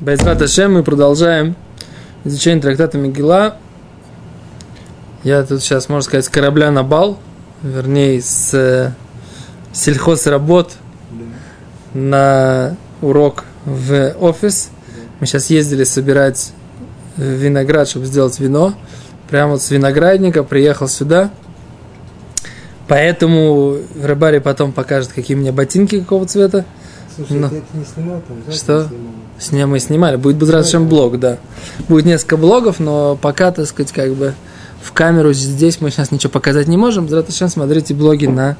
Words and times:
Байзрат 0.00 0.40
Ашем 0.40 0.74
мы 0.74 0.84
продолжаем 0.84 1.56
изучение 2.24 2.62
трактата 2.62 2.96
Мегила. 2.96 3.56
Я 5.24 5.42
тут 5.42 5.60
сейчас, 5.60 5.88
можно 5.88 6.02
сказать, 6.02 6.24
с 6.24 6.28
корабля 6.28 6.70
на 6.70 6.84
бал, 6.84 7.18
вернее, 7.64 8.22
с 8.22 8.54
э, 8.54 8.92
сельхозработ 9.72 10.74
на 11.94 12.76
урок 13.02 13.42
в 13.64 14.14
офис. 14.20 14.70
Мы 15.18 15.26
сейчас 15.26 15.50
ездили 15.50 15.82
собирать 15.82 16.52
виноград, 17.16 17.88
чтобы 17.88 18.06
сделать 18.06 18.38
вино. 18.38 18.74
Прямо 19.28 19.54
вот 19.54 19.62
с 19.62 19.70
виноградника 19.72 20.44
приехал 20.44 20.86
сюда. 20.86 21.32
Поэтому 22.86 23.78
Рыбари 24.00 24.38
потом 24.38 24.70
покажет, 24.70 25.10
какие 25.12 25.36
у 25.36 25.40
меня 25.40 25.52
ботинки 25.52 25.98
какого 25.98 26.24
цвета. 26.24 26.64
Слушай, 27.18 27.40
Ну. 27.40 27.48
ты 27.48 27.56
это 27.56 27.66
не 27.76 27.84
снимал 27.84 28.22
там? 28.26 28.52
Что? 28.52 28.88
снимал? 29.40 29.68
Мы 29.68 29.80
снимали. 29.80 30.16
Будет 30.16 30.36
Будрашем 30.36 30.88
блог, 30.88 31.18
да. 31.18 31.38
Будет 31.88 32.06
несколько 32.06 32.36
блогов, 32.36 32.78
но 32.78 33.18
пока, 33.20 33.50
так 33.50 33.66
сказать, 33.66 33.90
как 33.92 34.14
бы 34.14 34.34
в 34.80 34.92
камеру 34.92 35.32
здесь 35.32 35.80
мы 35.80 35.90
сейчас 35.90 36.12
ничего 36.12 36.30
показать 36.30 36.68
не 36.68 36.76
можем. 36.76 37.06
Будрашем 37.06 37.48
смотрите 37.48 37.92
блоги 37.92 38.26
на 38.26 38.56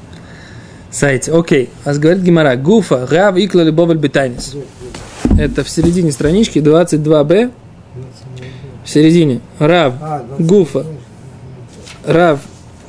сайте. 0.91 1.31
Окей. 1.31 1.69
А 1.85 1.93
говорит 1.93 2.21
Гимара. 2.21 2.57
Гуфа, 2.57 3.07
Рав, 3.09 3.37
Икла, 3.37 3.61
Любовь, 3.61 3.95
Бетайнис. 3.97 4.55
Это 5.37 5.63
в 5.63 5.69
середине 5.69 6.11
странички 6.11 6.59
22б. 6.59 7.51
В 8.83 8.89
середине. 8.89 9.39
Рав, 9.59 9.93
А, 10.01 10.23
20 10.37 10.45
Гуфа. 10.45 10.85
Рав. 12.05 12.39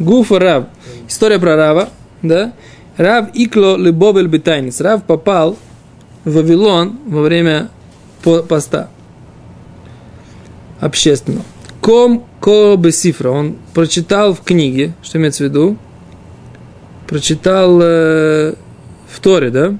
Гуфа 0.01 0.39
Рав. 0.41 0.65
История 1.09 1.39
про 1.39 1.55
Рава, 1.57 1.91
да? 2.23 2.53
Рав 3.01 3.31
Икло 3.33 3.79
Лебовель 3.79 4.29
Бетайнис. 4.29 4.79
Рав 4.79 5.05
попал 5.05 5.57
в 6.27 6.35
Вавилон 6.35 6.99
во 7.07 7.23
время 7.23 7.71
по- 8.23 8.43
поста 8.43 8.91
общественного. 10.81 11.47
Ком 11.81 12.27
ко 12.43 12.77
бесифра. 12.77 13.31
Он 13.31 13.57
прочитал 13.73 14.35
в 14.35 14.43
книге, 14.43 14.93
что 15.03 15.17
имеется 15.17 15.45
в 15.45 15.47
виду? 15.47 15.79
Прочитал 17.09 17.81
э, 17.81 18.53
в 19.09 19.21
Торе, 19.23 19.49
да? 19.49 19.79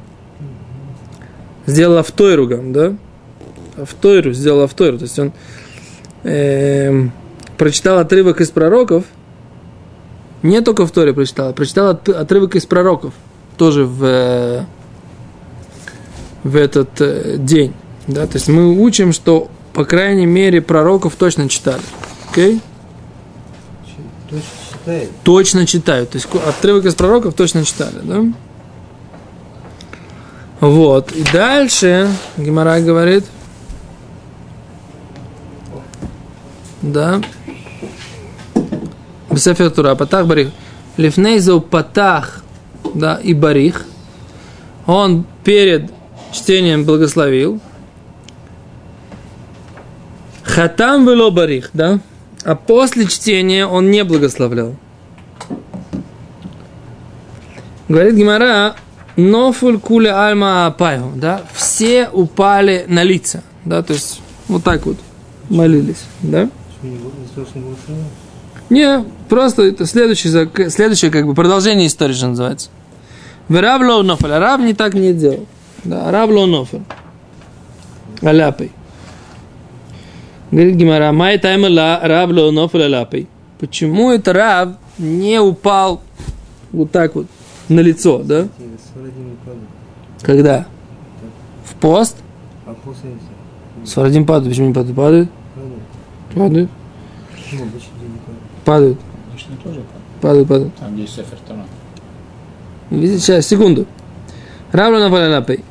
Сделал 1.67 1.99
автойругам, 1.99 2.73
да? 2.73 2.97
Автойру, 3.77 4.33
сделал 4.33 4.63
автойру. 4.63 4.97
То 4.97 5.05
есть 5.05 5.19
он 5.19 5.33
эм, 6.23 7.13
прочитал 7.59 7.99
отрывок 7.99 8.41
из 8.41 8.51
пророков, 8.51 9.05
не 10.43 10.61
только 10.61 10.87
в 10.87 10.91
Торе 10.91 11.13
прочитал, 11.13 11.53
прочитал 11.53 11.89
от- 11.91 12.09
отрывок 12.09 12.55
из 12.57 12.67
пророков, 12.67 13.13
тоже 13.57 13.85
в, 13.85 14.05
э, 14.05 14.65
в 16.45 16.57
этот 16.57 17.01
э, 17.01 17.37
день. 17.39 17.75
Да? 18.07 18.27
То 18.27 18.37
есть 18.37 18.49
мы 18.49 18.81
учим, 18.81 19.13
что, 19.13 19.49
по 19.73 19.85
крайней 19.85 20.27
мере, 20.27 20.61
пророков 20.63 21.15
точно 21.17 21.49
читали. 21.49 21.83
Ч- 22.35 22.61
Точно 24.31 24.43
считает. 24.73 25.11
Точно 25.25 25.67
читают. 25.67 26.11
То 26.11 26.17
есть 26.19 26.29
отрывок 26.47 26.85
из 26.87 26.95
пророков 26.95 27.35
точно 27.35 27.65
читали, 27.65 27.97
да? 28.03 28.23
Вот. 30.61 31.13
И 31.13 31.23
дальше 31.33 32.09
Гимара 32.37 32.81
говорит, 32.81 33.25
да, 36.83 37.21
Бесефер 39.41 39.71
Тура, 39.71 39.95
Патах 39.95 40.27
Барих. 40.27 40.51
Лифнейзу 40.99 41.63
Патах, 41.63 42.43
да, 42.93 43.15
и 43.15 43.33
Барих. 43.33 43.87
Он 44.87 45.25
перед 45.45 45.91
чтением 46.31 46.85
благословил. 46.85 47.59
Хатам 50.43 51.07
вело 51.07 51.31
Барих, 51.31 51.71
да? 51.73 52.01
А 52.45 52.55
после 52.55 53.07
чтения 53.07 53.65
он 53.65 53.91
не 53.91 54.05
благословлял. 54.05 54.77
Говорит 57.89 58.17
Гимара, 58.17 58.77
Нофуль 59.17 59.79
куля 59.79 60.27
альма 60.27 60.67
апайху, 60.67 61.13
да? 61.15 61.41
Все 61.55 62.11
упали 62.13 62.85
на 62.89 63.03
лица, 63.05 63.43
да? 63.65 63.83
То 63.83 63.95
есть 63.95 64.21
вот 64.49 64.65
так 64.65 64.85
вот 64.85 64.99
молились, 65.49 66.05
да? 66.21 66.51
Не 68.71 69.05
просто 69.29 69.63
это 69.63 69.85
следующее, 69.85 70.33
зак- 70.33 70.71
следующее 70.71 71.11
как 71.11 71.27
бы 71.27 71.35
продолжение 71.35 71.87
истории, 71.89 72.15
что 72.15 72.29
называется. 72.29 72.71
Раб 73.49 73.83
лоу 73.83 74.03
нофель, 74.03 74.31
а 74.33 74.39
раб 74.39 74.61
не 74.61 74.75
так 74.75 74.95
не 74.95 75.13
делал. 75.13 75.47
Да, 75.85 76.11
раб 76.13 76.31
лоу 76.31 76.47
нофель. 76.47 76.83
Аляпой. 78.23 78.71
Говорит 80.53 80.77
Гимара, 80.77 81.11
май 81.13 81.39
тайма 81.39 81.69
ла 81.69 82.01
раб 82.03 82.31
лоу 82.31 82.53
нофель 82.53 82.85
аляпой. 82.85 83.29
Почему 83.59 84.11
это 84.13 84.33
раб 84.33 84.79
не 84.99 85.41
упал 85.41 86.01
вот 86.71 86.93
так 86.93 87.15
вот 87.17 87.27
на 87.69 87.81
лицо, 87.81 88.23
да? 88.23 88.47
Когда? 90.23 90.67
В 91.65 91.75
пост? 91.75 92.17
А 92.67 92.75
после 92.85 93.11
этого 93.11 93.87
Сварадим 93.87 94.27
падает. 94.27 94.53
Почему 94.53 94.69
не 94.69 94.75
падает? 94.75 94.97
Падает? 94.97 95.29
Падает. 96.35 96.71
Падают. 98.71 98.99
Обычно 99.29 99.57
тоже 99.65 99.81
так. 99.81 100.21
Падает, 100.21 100.47
падает. 100.47 100.75
Там, 100.77 100.93
где 100.93 101.03
есть 101.03 101.17
Сефер 101.17 101.39
Тора. 101.49 101.67
Видите, 102.91 103.19
сейчас, 103.19 103.49
секунду. 103.49 103.85
Равлона 104.71 105.11
Палалапей. 105.11 105.65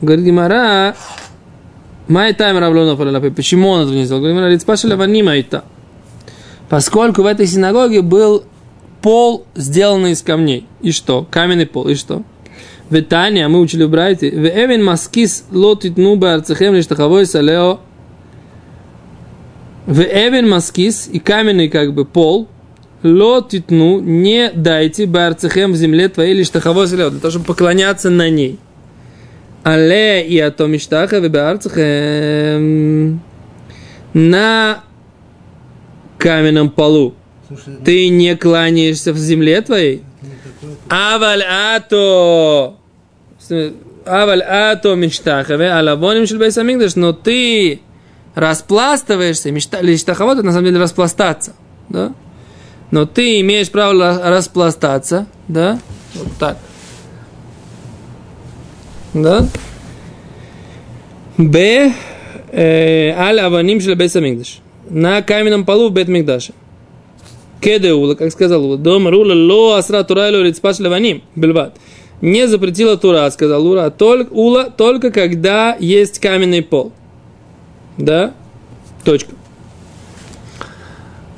Говорит 0.00 0.24
Гимара, 0.24 0.94
Май 2.06 2.32
тайм 2.32 2.56
Равлона 2.56 2.94
Палалапей. 2.94 3.32
Почему 3.32 3.70
он 3.70 3.80
этого 3.80 3.96
не 3.96 4.04
сделал? 4.04 4.20
Говорит 4.20 4.36
Гимара, 4.36 4.52
Рицпаша 4.52 4.96
Ванима 4.96 5.36
это. 5.36 5.64
Поскольку 6.68 7.22
в 7.22 7.26
этой 7.26 7.48
синагоге 7.48 8.02
был 8.02 8.44
пол, 9.02 9.46
сделанный 9.56 10.12
из 10.12 10.22
камней. 10.22 10.68
И 10.80 10.92
что? 10.92 11.26
Каменный 11.28 11.66
пол. 11.66 11.88
И 11.88 11.96
что? 11.96 12.22
В 12.88 13.02
Тане, 13.02 13.46
а 13.46 13.48
мы 13.48 13.58
учили 13.58 13.82
в 13.82 13.90
Брайте, 13.90 14.30
в 14.30 14.46
Эвен 14.46 14.84
Маскис 14.84 15.46
лотит 15.50 15.96
нуба 15.96 16.34
арцехем 16.34 16.74
лиштахавой 16.74 17.26
салео 17.26 17.80
в 19.86 20.00
эвен 20.00 20.48
маскис 20.48 21.08
и 21.12 21.18
каменный 21.18 21.68
как 21.68 21.92
бы 21.92 22.06
пол, 22.06 22.48
лотитну, 23.02 24.00
не 24.00 24.50
дайте 24.50 25.04
барцехем 25.06 25.72
в 25.72 25.76
земле 25.76 26.08
твоей 26.08 26.32
лишь 26.32 26.48
тахово 26.48 26.86
для 26.86 27.10
того, 27.10 27.30
чтобы 27.30 27.44
поклоняться 27.44 28.08
на 28.10 28.30
ней. 28.30 28.58
Але 29.62 30.22
и 30.22 30.38
атомиштаха 30.38 31.20
в 31.20 31.28
барцехем 31.28 33.20
на 34.14 34.84
каменном 36.18 36.70
полу. 36.70 37.14
Слушай, 37.48 37.74
ну- 37.78 37.84
ты 37.84 38.08
не 38.08 38.36
кланяешься 38.36 39.12
в 39.12 39.18
земле 39.18 39.60
твоей? 39.60 40.02
Ну, 40.62 40.68
Аваль 40.88 41.42
ато! 41.42 42.76
Аваль 44.06 44.42
ато 44.42 44.94
мечтахаве, 44.94 45.70
алавоним 45.70 46.26
шельбайсамигдаш, 46.26 46.96
но 46.96 47.12
ты 47.12 47.80
распластываешься, 48.34 49.50
мечта, 49.50 49.80
лиштахавот, 49.80 50.38
это 50.38 50.46
на 50.46 50.52
самом 50.52 50.66
деле 50.66 50.78
распластаться, 50.78 51.52
да? 51.88 52.12
Но 52.90 53.06
ты 53.06 53.40
имеешь 53.40 53.70
право 53.70 53.92
ла- 53.92 54.30
распластаться, 54.30 55.26
да? 55.48 55.78
Вот 56.14 56.28
так. 56.38 56.58
Да? 59.14 59.46
Б. 61.36 61.92
э, 62.52 63.10
Аль 63.16 63.40
аваним 63.40 63.80
шель 63.80 63.94
бейс 63.96 64.14
амигдаш. 64.14 64.58
На 64.90 65.22
каменном 65.22 65.64
полу 65.64 65.88
бет 65.88 66.08
мигдаша. 66.08 66.52
Кедеула, 67.60 68.14
как 68.14 68.30
сказал 68.30 68.64
Ула, 68.64 68.76
дом 68.76 69.08
рула 69.08 69.34
ло 69.34 69.76
асра 69.76 70.02
тура 70.04 70.30
ло 70.30 70.42
рицпаш 70.42 70.78
леваним, 70.80 71.22
бельбат. 71.34 71.76
Не 72.20 72.46
запретила 72.46 72.96
тура, 72.96 73.28
сказал 73.30 73.66
Ура, 73.66 73.90
только, 73.90 74.32
Ула, 74.32 74.70
только 74.70 75.10
когда 75.10 75.74
есть 75.80 76.18
каменный 76.18 76.62
пол. 76.62 76.92
Да? 77.98 78.34
Точка. 79.04 79.32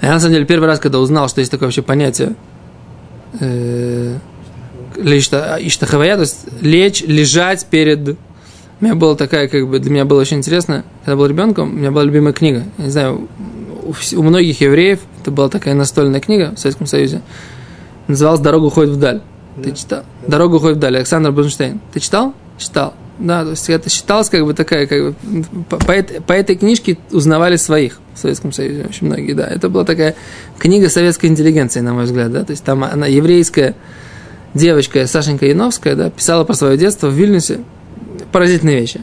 Я 0.02 0.12
на 0.12 0.20
самом 0.20 0.34
деле 0.34 0.46
первый 0.46 0.66
раз, 0.66 0.78
когда 0.78 0.98
узнал, 0.98 1.28
что 1.28 1.40
есть 1.40 1.50
такое 1.50 1.68
вообще 1.68 1.82
понятие 1.82 2.36
э, 3.40 4.18
иштахавая, 4.96 6.14
то 6.14 6.22
есть 6.22 6.46
лечь, 6.60 7.02
лежать 7.02 7.66
перед... 7.66 8.16
У 8.78 8.84
меня 8.84 8.94
была 8.94 9.14
такая, 9.16 9.48
как 9.48 9.68
бы, 9.68 9.78
для 9.78 9.90
меня 9.90 10.04
было 10.04 10.20
очень 10.20 10.38
интересно, 10.38 10.84
когда 11.00 11.12
я 11.12 11.16
был 11.16 11.26
ребенком, 11.26 11.70
у 11.70 11.72
меня 11.72 11.90
была 11.90 12.04
любимая 12.04 12.32
книга. 12.34 12.64
Я 12.76 12.84
не 12.84 12.90
знаю, 12.90 13.28
у, 13.82 14.22
многих 14.22 14.60
евреев 14.60 15.00
это 15.22 15.30
была 15.30 15.48
такая 15.48 15.74
настольная 15.74 16.20
книга 16.20 16.52
в 16.54 16.58
Советском 16.58 16.86
Союзе. 16.86 17.22
Называлась 18.06 18.40
«Дорога 18.40 18.66
уходит 18.66 18.94
вдаль». 18.94 19.22
Ты 19.62 19.72
читал? 19.72 20.04
«Дорога 20.26 20.56
уходит 20.56 20.76
вдаль», 20.76 20.96
Александр 20.96 21.32
Бронштейн. 21.32 21.80
Ты 21.92 22.00
читал? 22.00 22.34
Читал. 22.58 22.94
Да, 23.18 23.44
то 23.44 23.50
есть 23.50 23.70
это 23.70 23.88
считалось 23.88 24.28
как 24.28 24.44
бы 24.44 24.52
такая, 24.52 24.86
как 24.86 25.02
бы, 25.02 25.14
по, 25.70 25.78
по 25.78 26.32
этой, 26.32 26.56
книжке 26.56 26.98
узнавали 27.10 27.56
своих 27.56 27.98
в 28.14 28.18
Советском 28.18 28.52
Союзе, 28.52 28.86
очень 28.88 29.06
многие, 29.06 29.32
да. 29.32 29.46
Это 29.46 29.70
была 29.70 29.84
такая 29.84 30.14
книга 30.58 30.90
советской 30.90 31.26
интеллигенции, 31.26 31.80
на 31.80 31.94
мой 31.94 32.04
взгляд, 32.04 32.30
да. 32.32 32.44
То 32.44 32.50
есть 32.50 32.62
там 32.62 32.84
она 32.84 33.06
еврейская 33.06 33.74
девочка 34.52 35.06
Сашенька 35.06 35.46
Яновская, 35.46 35.94
да, 35.96 36.10
писала 36.10 36.44
про 36.44 36.54
свое 36.54 36.76
детство 36.76 37.08
в 37.08 37.14
Вильнюсе. 37.14 37.60
Поразительные 38.32 38.80
вещи. 38.80 39.00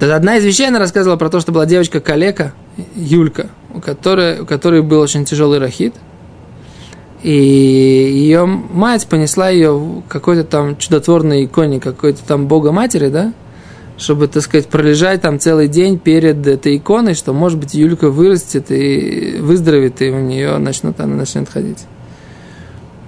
Одна 0.00 0.36
из 0.36 0.44
вещей 0.44 0.68
она 0.68 0.78
рассказывала 0.78 1.16
про 1.16 1.30
то, 1.30 1.40
что 1.40 1.52
была 1.52 1.64
девочка 1.64 2.00
Калека, 2.00 2.52
Юлька, 2.96 3.48
у 3.72 3.80
которой, 3.80 4.40
у 4.40 4.46
которой 4.46 4.82
был 4.82 5.00
очень 5.00 5.24
тяжелый 5.24 5.58
рахит. 5.58 5.94
И 7.22 7.32
ее 7.32 8.46
мать 8.46 9.06
понесла 9.06 9.48
ее 9.48 10.02
какой-то 10.08 10.44
там 10.44 10.76
чудотворной 10.76 11.44
иконе, 11.44 11.78
какой-то 11.78 12.20
там 12.26 12.48
Бога 12.48 12.72
Матери, 12.72 13.08
да? 13.08 13.32
Чтобы, 13.96 14.26
так 14.26 14.42
сказать, 14.42 14.66
пролежать 14.66 15.20
там 15.22 15.38
целый 15.38 15.68
день 15.68 15.98
перед 15.98 16.44
этой 16.46 16.78
иконой, 16.78 17.14
что, 17.14 17.32
может 17.32 17.60
быть, 17.60 17.74
Юлька 17.74 18.10
вырастет 18.10 18.70
и 18.70 19.36
выздоровеет, 19.38 20.02
и 20.02 20.10
у 20.10 20.18
нее 20.18 20.58
начнут, 20.58 20.98
она 20.98 21.14
начнет 21.14 21.48
ходить. 21.48 21.78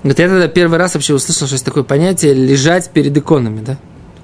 Говорит, 0.04 0.18
я 0.20 0.28
тогда 0.28 0.48
первый 0.48 0.78
раз 0.78 0.94
вообще 0.94 1.14
услышал, 1.14 1.46
что 1.46 1.54
есть 1.54 1.64
такое 1.64 1.82
понятие 1.82 2.34
лежать 2.34 2.90
перед 2.90 3.16
иконами, 3.16 3.62
да? 3.66 3.78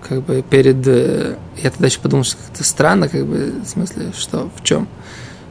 Как 0.07 0.23
бы 0.23 0.45
перед... 0.49 0.87
э, 0.87 1.37
Я 1.63 1.71
тогда 1.71 1.87
еще 1.87 2.01
подумал, 2.01 2.25
что 2.25 2.37
как-то 2.37 2.63
странно, 2.63 3.09
как 3.09 3.27
бы, 3.27 3.55
в 3.65 3.69
смысле, 3.69 4.13
что, 4.17 4.51
в 4.55 4.63
чем? 4.63 4.87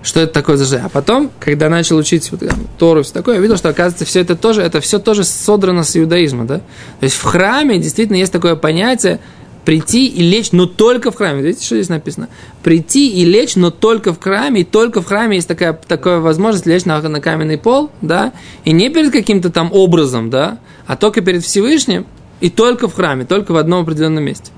Что 0.01 0.21
это 0.21 0.33
такое 0.33 0.55
за 0.55 0.65
жизнь? 0.65 0.81
А 0.83 0.89
потом, 0.89 1.29
когда 1.39 1.67
начал 1.69 1.97
учить 1.97 2.31
вот, 2.31 2.39
там, 2.39 2.67
Тору 2.77 3.01
и 3.01 3.03
все 3.03 3.13
такое, 3.13 3.35
я 3.35 3.41
видел, 3.41 3.57
что, 3.57 3.69
оказывается, 3.69 4.05
все 4.05 4.21
это 4.21 4.35
тоже, 4.35 4.61
это 4.61 4.79
все 4.79 4.97
тоже 4.97 5.23
содрано 5.23 5.83
с 5.83 5.95
иудаизма, 5.97 6.45
да? 6.45 6.59
То 6.59 7.03
есть 7.03 7.15
в 7.15 7.23
храме 7.23 7.77
действительно 7.79 8.15
есть 8.15 8.31
такое 8.31 8.55
понятие 8.55 9.19
прийти 9.65 10.07
и 10.07 10.23
лечь, 10.23 10.51
но 10.51 10.65
только 10.65 11.11
в 11.11 11.15
храме. 11.15 11.41
Видите, 11.41 11.65
что 11.65 11.75
здесь 11.75 11.89
написано? 11.89 12.29
Прийти 12.63 13.11
и 13.11 13.25
лечь, 13.25 13.55
но 13.55 13.71
только 13.71 14.13
в 14.13 14.19
храме, 14.19 14.61
и 14.61 14.63
только 14.63 15.01
в 15.01 15.05
храме 15.05 15.35
есть 15.35 15.47
такая, 15.47 15.73
такая 15.73 16.19
возможность 16.19 16.65
лечь 16.65 16.85
на, 16.85 17.01
на 17.01 17.21
каменный 17.21 17.57
пол, 17.57 17.91
да, 18.01 18.33
и 18.63 18.71
не 18.71 18.89
перед 18.89 19.11
каким-то 19.11 19.49
там 19.49 19.69
образом, 19.71 20.29
да, 20.29 20.59
а 20.87 20.95
только 20.95 21.21
перед 21.21 21.43
Всевышним, 21.43 22.07
и 22.39 22.49
только 22.49 22.87
в 22.87 22.95
храме, 22.95 23.25
только 23.25 23.51
в 23.51 23.57
одном 23.57 23.83
определенном 23.83 24.23
месте. 24.23 24.51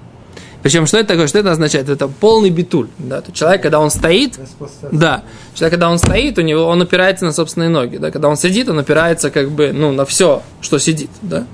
Причем, 0.62 0.86
что 0.86 0.98
это 0.98 1.10
такое? 1.10 1.28
Что 1.28 1.40
это 1.40 1.52
означает? 1.52 1.90
Это 1.90 2.08
полный 2.08 2.50
битуль. 2.50 2.88
Да? 3.00 3.22
То 3.22 3.32
человек, 3.32 3.62
когда 3.62 3.80
он 3.80 3.90
стоит, 3.90 4.40
да, 4.92 5.24
человек, 5.56 5.74
когда 5.74 5.90
он 5.90 5.98
стоит, 5.98 6.38
у 6.38 6.42
него 6.42 6.66
он 6.66 6.82
опирается 6.82 7.26
на 7.26 7.34
собственные 7.34 7.70
ноги. 7.70 7.98
Да? 7.98 8.12
Когда 8.12 8.30
он 8.30 8.38
сидит, 8.38 8.70
он 8.70 8.78
опирается 8.78 9.32
как 9.32 9.50
бы 9.50 9.72
ну, 9.74 9.92
на 9.92 10.06
все, 10.06 10.44
что 10.62 10.78
сидит. 10.78 11.10
Да? 11.22 11.46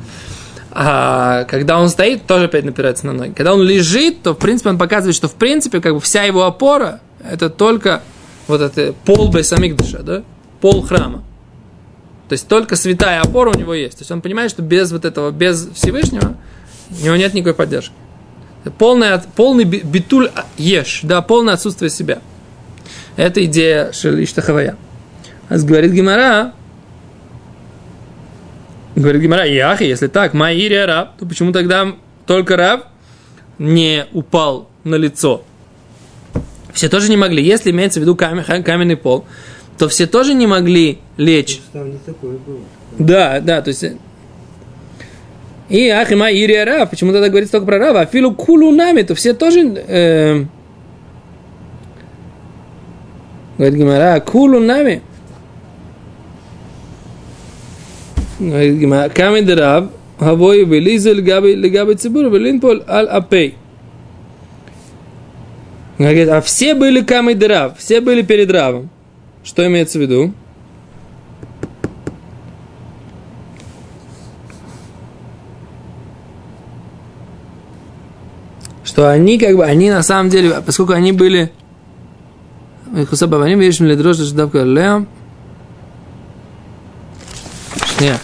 А 0.71 1.45
когда 1.45 1.79
он 1.79 1.89
стоит, 1.89 2.27
тоже 2.27 2.45
опять 2.45 2.65
напирается 2.65 3.07
на 3.07 3.13
ноги. 3.13 3.31
Когда 3.31 3.53
он 3.53 3.61
лежит, 3.61 4.21
то, 4.23 4.33
в 4.33 4.37
принципе, 4.37 4.69
он 4.69 4.77
показывает, 4.77 5.15
что, 5.15 5.27
в 5.27 5.35
принципе, 5.35 5.79
как 5.79 5.93
бы 5.93 5.99
вся 6.01 6.23
его 6.23 6.43
опора, 6.43 6.99
это 7.23 7.49
только 7.49 8.01
вот 8.47 8.61
это 8.61 8.93
пол 9.05 9.29
Бейсамикдыша, 9.29 10.03
да? 10.03 10.23
пол 10.59 10.81
храма. 10.81 11.23
То 12.27 12.33
есть 12.33 12.47
только 12.49 12.75
святая 12.75 13.21
опора 13.21 13.51
у 13.51 13.57
него 13.57 13.73
есть. 13.73 13.97
То 13.97 14.01
есть 14.01 14.11
он 14.11 14.21
понимает, 14.21 14.51
что 14.51 14.61
без 14.61 14.91
вот 14.91 15.05
этого, 15.05 15.31
без 15.31 15.69
Всевышнего, 15.73 16.35
у 16.89 17.05
него 17.05 17.15
нет 17.15 17.33
никакой 17.33 17.53
поддержки. 17.53 17.93
Полный, 18.71 19.07
полный 19.35 19.63
би- 19.63 19.81
битуль 19.81 20.29
еш, 20.57 21.01
да, 21.03 21.21
полное 21.21 21.53
отсутствие 21.55 21.89
себя. 21.89 22.19
Это 23.15 23.43
идея 23.45 23.91
Шелиштахавая. 23.91 24.77
А 25.49 25.57
говорит 25.57 25.91
Гимара, 25.91 26.53
говорит 28.95 29.21
Гимара, 29.21 29.45
Яхи, 29.45 29.83
если 29.83 30.07
так, 30.07 30.33
Маирия 30.33 30.85
раб, 30.85 31.17
то 31.17 31.25
почему 31.25 31.51
тогда 31.51 31.95
только 32.25 32.57
раб 32.57 32.87
не 33.57 34.05
упал 34.13 34.69
на 34.83 34.95
лицо? 34.95 35.43
Все 36.73 36.89
тоже 36.89 37.09
не 37.09 37.17
могли. 37.17 37.43
Если 37.43 37.71
имеется 37.71 37.99
в 37.99 38.03
виду 38.03 38.15
камень- 38.15 38.63
каменный 38.63 38.97
пол, 38.97 39.25
то 39.77 39.87
все 39.89 40.05
тоже 40.07 40.33
не 40.33 40.47
могли 40.47 40.99
лечь 41.17 41.59
Там 41.73 41.91
не 41.91 41.97
такое 41.99 42.37
было. 42.37 42.59
да, 42.99 43.39
да, 43.39 43.61
то 43.61 43.69
есть... 43.69 43.83
И 45.69 45.89
Ахима 45.89 46.31
Ирия 46.31 46.63
Рав, 46.65 46.89
почему 46.89 47.11
тогда 47.11 47.27
говорится 47.27 47.53
только 47.53 47.65
про 47.67 47.77
Рава, 47.77 48.01
а 48.01 48.05
филу 48.05 48.33
кулу 48.33 48.71
нами, 48.71 49.01
то 49.01 49.15
все 49.15 49.33
тоже... 49.33 49.61
э, 49.87 50.45
говорит 53.57 53.77
Гимара, 53.77 54.19
кулу 54.21 54.59
нами. 54.59 55.01
Говорит 58.39 58.79
Гимара, 58.79 59.09
камень 59.09 59.45
де 59.45 59.55
Рав, 59.55 59.89
хавой 60.19 60.63
велиза 60.63 61.11
лгаби 61.11 61.55
лгаби 61.57 61.95
цибур, 61.95 62.29
велин 62.29 62.61
пол 62.61 62.81
аль 62.87 63.07
апей. 63.07 63.55
Говорит, 65.97 66.29
а 66.29 66.39
все 66.39 66.75
были 66.75 67.01
камень 67.01 67.37
де 67.37 67.47
Рав, 67.47 67.77
все 67.77 67.99
были 67.99 68.21
перед 68.21 68.49
Равом. 68.51 68.89
Что 69.43 69.67
имеется 69.67 69.97
в 69.97 70.01
виду? 70.01 70.33
что 78.96 79.08
они 79.08 79.38
как 79.38 79.56
бы, 79.56 79.64
они 79.64 79.90
на 79.90 80.02
самом 80.02 80.30
деле, 80.30 80.62
поскольку 80.64 80.92
они 80.92 81.12
были 81.12 81.50
Хусаба, 83.08 83.42
они 83.44 83.54
видишь, 83.54 83.80
ли 83.80 83.96
дрожь, 83.96 84.16
что 84.16 84.34
давка 84.34 84.62
леом. 84.62 85.06
שנייה. 87.96 88.16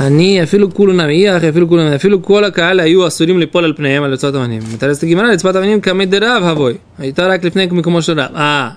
אני 0.00 0.42
אפילו 0.42 0.74
כולו 0.74 0.92
נמיח, 0.92 1.44
אפילו 1.44 1.68
כולו 1.68 1.82
נמיח, 1.82 1.94
אפילו 1.94 2.22
כל 2.22 2.44
הקהל 2.44 2.80
היו 2.80 3.06
אסורים 3.06 3.38
ליפול 3.38 3.64
על 3.64 3.72
פניהם 3.76 4.02
על 4.02 4.12
רצועת 4.12 4.34
אבנים. 4.34 4.62
מתרסת 4.74 5.02
הגמרא, 5.02 5.32
רצועת 5.32 5.56
אבנים 5.56 5.80
כמי 5.80 6.06
דרב 6.06 6.42
הבוי. 6.44 6.74
הייתה 6.98 7.26
רק 7.26 7.44
לפני 7.44 7.66
מקומו 7.66 8.02
של 8.02 8.20
רב. 8.20 8.30
А. 8.34 8.70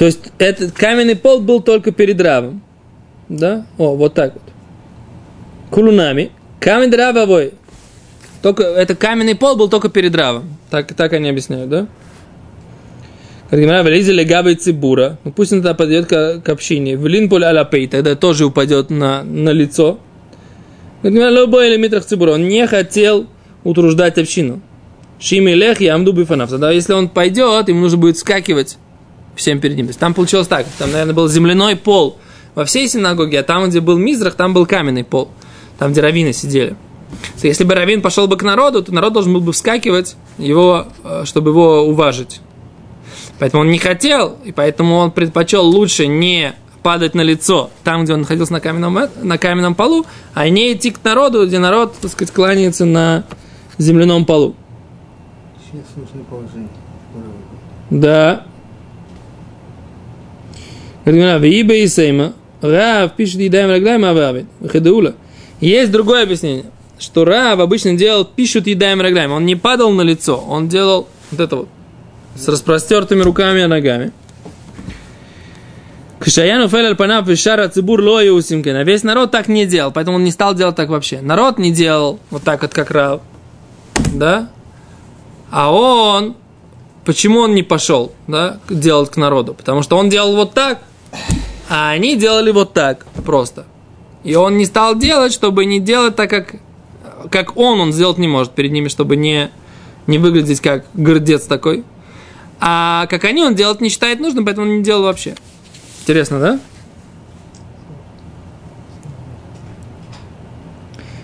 То 0.00 0.06
есть 0.06 0.32
этот 0.38 0.72
каменный 0.72 1.14
пол 1.14 1.40
был 1.40 1.60
только 1.60 1.92
перед 1.92 2.18
Равом. 2.22 2.62
Да? 3.28 3.66
О, 3.76 3.94
вот 3.96 4.14
так 4.14 4.32
вот. 4.32 4.42
Кулунами. 5.68 6.30
Камень 6.58 6.90
Рава 6.90 7.24
авой. 7.24 7.52
Только, 8.41 8.63
это 8.63 8.95
каменный 8.95 9.35
пол 9.35 9.55
был 9.55 9.69
только 9.69 9.89
перед 9.89 10.15
Равом. 10.15 10.57
Так, 10.69 10.93
так 10.93 11.13
они 11.13 11.29
объясняют, 11.29 11.69
да? 11.69 11.87
Гимара, 13.51 13.83
«Велизи 13.83 14.11
легабы 14.11 14.55
цибура». 14.55 15.17
Ну, 15.23 15.31
пусть 15.31 15.53
он 15.53 15.59
тогда 15.59 15.75
подойдет 15.75 16.07
к, 16.07 16.41
к 16.41 16.49
общине. 16.49 16.95
Велин 16.95 17.29
поле 17.29 17.45
аляпей, 17.45 17.87
тогда 17.87 18.15
тоже 18.15 18.45
упадет 18.45 18.89
на, 18.89 19.23
на 19.23 19.51
лицо. 19.51 19.99
Как 21.01 21.11
Гимара, 21.11 21.31
«Лобой 21.31 21.69
или 21.69 21.77
митрах 21.77 22.05
цибура». 22.05 22.31
Он 22.31 22.47
не 22.47 22.65
хотел 22.67 23.27
утруждать 23.63 24.17
общину. 24.17 24.61
Шими 25.19 25.51
лех 25.51 25.79
и 25.81 25.87
амду 25.87 26.11
бифанав. 26.11 26.49
Тогда 26.49 26.71
если 26.71 26.93
он 26.93 27.07
пойдет, 27.07 27.69
ему 27.69 27.81
нужно 27.81 27.97
будет 27.97 28.17
скакивать 28.17 28.77
всем 29.35 29.59
перед 29.59 29.77
ним. 29.77 29.85
То 29.85 29.91
есть 29.91 29.99
там 29.99 30.13
получилось 30.13 30.47
так. 30.47 30.65
Там, 30.77 30.91
наверное, 30.91 31.13
был 31.13 31.27
земляной 31.27 31.75
пол 31.75 32.17
во 32.53 32.65
всей 32.65 32.87
синагоге, 32.87 33.39
а 33.39 33.43
там, 33.43 33.69
где 33.69 33.79
был 33.79 33.97
мизрах, 33.97 34.35
там 34.35 34.53
был 34.53 34.65
каменный 34.65 35.03
пол. 35.03 35.29
Там, 35.77 35.91
где 35.91 36.01
раввины 36.01 36.33
сидели. 36.33 36.75
Если 37.41 37.63
бы 37.63 37.75
раввин 37.75 38.01
пошел 38.01 38.27
бы 38.27 38.37
к 38.37 38.43
народу, 38.43 38.83
то 38.83 38.93
народ 38.93 39.13
должен 39.13 39.33
был 39.33 39.41
бы 39.41 39.51
вскакивать, 39.51 40.15
его, 40.37 40.87
э, 41.03 41.23
чтобы 41.25 41.51
его 41.51 41.83
уважить. 41.83 42.41
Поэтому 43.39 43.61
он 43.61 43.71
не 43.71 43.79
хотел, 43.79 44.37
и 44.45 44.51
поэтому 44.51 44.95
он 44.95 45.11
предпочел 45.11 45.65
лучше 45.65 46.07
не 46.07 46.53
падать 46.83 47.15
на 47.15 47.21
лицо 47.21 47.71
там, 47.83 48.03
где 48.03 48.13
он 48.13 48.21
находился 48.21 48.53
на 48.53 48.59
каменном, 48.59 48.97
э- 48.97 49.09
на 49.21 49.37
каменном 49.37 49.75
полу, 49.75 50.05
а 50.33 50.47
не 50.49 50.73
идти 50.73 50.91
к 50.91 51.03
народу, 51.03 51.45
где 51.45 51.59
народ, 51.59 51.95
так 51.99 52.11
сказать, 52.11 52.33
кланяется 52.33 52.85
на 52.85 53.23
земляном 53.77 54.25
полу. 54.25 54.55
Да. 57.89 58.45
Рав 62.61 63.15
пишет 63.15 63.41
едаем. 63.41 64.47
Хедаула. 64.67 65.15
Есть 65.61 65.91
другое 65.91 66.23
объяснение, 66.23 66.65
что 66.99 67.25
Рав 67.25 67.59
обычно 67.59 67.93
делал 67.93 68.25
пишут 68.25 68.67
едаем 68.67 69.01
рагляем. 69.01 69.31
Он 69.31 69.45
не 69.45 69.55
падал 69.55 69.91
на 69.91 70.01
лицо, 70.01 70.37
он 70.37 70.67
делал 70.67 71.07
вот 71.31 71.39
это 71.39 71.55
вот 71.55 71.69
с 72.35 72.47
распростертыми 72.47 73.21
руками 73.21 73.61
и 73.61 73.65
ногами. 73.65 74.11
Кшаяну 76.19 76.67
фель 76.67 76.95
панав 76.95 77.29
шара 77.37 77.67
цибур 77.67 78.01
лоя 78.01 78.31
усимкен. 78.31 78.75
А 78.75 78.83
весь 78.83 79.03
народ 79.03 79.31
так 79.31 79.47
не 79.47 79.65
делал, 79.65 79.91
поэтому 79.91 80.17
он 80.17 80.23
не 80.23 80.31
стал 80.31 80.55
делать 80.55 80.75
так 80.75 80.89
вообще. 80.89 81.21
Народ 81.21 81.59
не 81.59 81.71
делал 81.71 82.19
вот 82.29 82.43
так 82.43 82.61
вот, 82.61 82.73
как 82.73 82.91
Рав. 82.91 83.21
Да? 84.13 84.49
А 85.51 85.71
он 85.71 86.35
Почему 87.05 87.41
он 87.41 87.53
не 87.53 87.61
пошел 87.61 88.13
да, 88.27 88.59
делать 88.67 89.11
к 89.11 89.17
народу? 89.17 89.53
Потому 89.53 89.83
что 89.83 89.95
он 89.95 90.09
делал 90.09 90.35
вот 90.35 90.53
так, 90.53 90.81
а 91.69 91.91
они 91.91 92.15
делали 92.15 92.51
вот 92.51 92.73
так 92.73 93.05
просто. 93.23 93.65
И 94.23 94.33
он 94.33 94.57
не 94.57 94.65
стал 94.65 94.95
делать, 94.95 95.31
чтобы 95.31 95.65
не 95.65 95.79
делать 95.79 96.15
так, 96.15 96.31
как, 96.31 96.55
как 97.31 97.57
он, 97.57 97.79
он 97.79 97.93
сделать 97.93 98.17
не 98.17 98.27
может 98.27 98.53
перед 98.53 98.71
ними, 98.71 98.87
чтобы 98.87 99.15
не, 99.15 99.49
не 100.07 100.17
выглядеть 100.17 100.61
как 100.61 100.85
гордец 100.93 101.43
такой. 101.45 101.83
А 102.59 103.07
как 103.07 103.25
они, 103.25 103.43
он 103.43 103.55
делать 103.55 103.81
не 103.81 103.89
считает 103.89 104.19
нужным, 104.19 104.45
поэтому 104.45 104.67
он 104.67 104.77
не 104.77 104.83
делал 104.83 105.03
вообще. 105.03 105.35
Интересно, 106.01 106.39
да? 106.39 106.59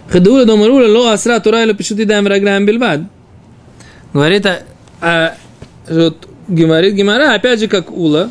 Хадула 0.10 0.46
домарула 0.46 0.88
ло 0.88 1.14
асра 1.14 1.40
тура 1.40 1.64
или 1.64 1.74
пишут 1.74 2.00
едаем 2.00 2.28
рагляем 2.28 2.66
бельвад. 2.66 3.02
Говорит, 4.14 4.46
а, 4.46 4.64
а, 5.00 5.36
вот, 5.90 6.28
говорит 6.50 6.96
Гимара, 6.96 7.34
опять 7.34 7.62
же, 7.62 7.68
как 7.68 7.92
Ула, 7.92 8.30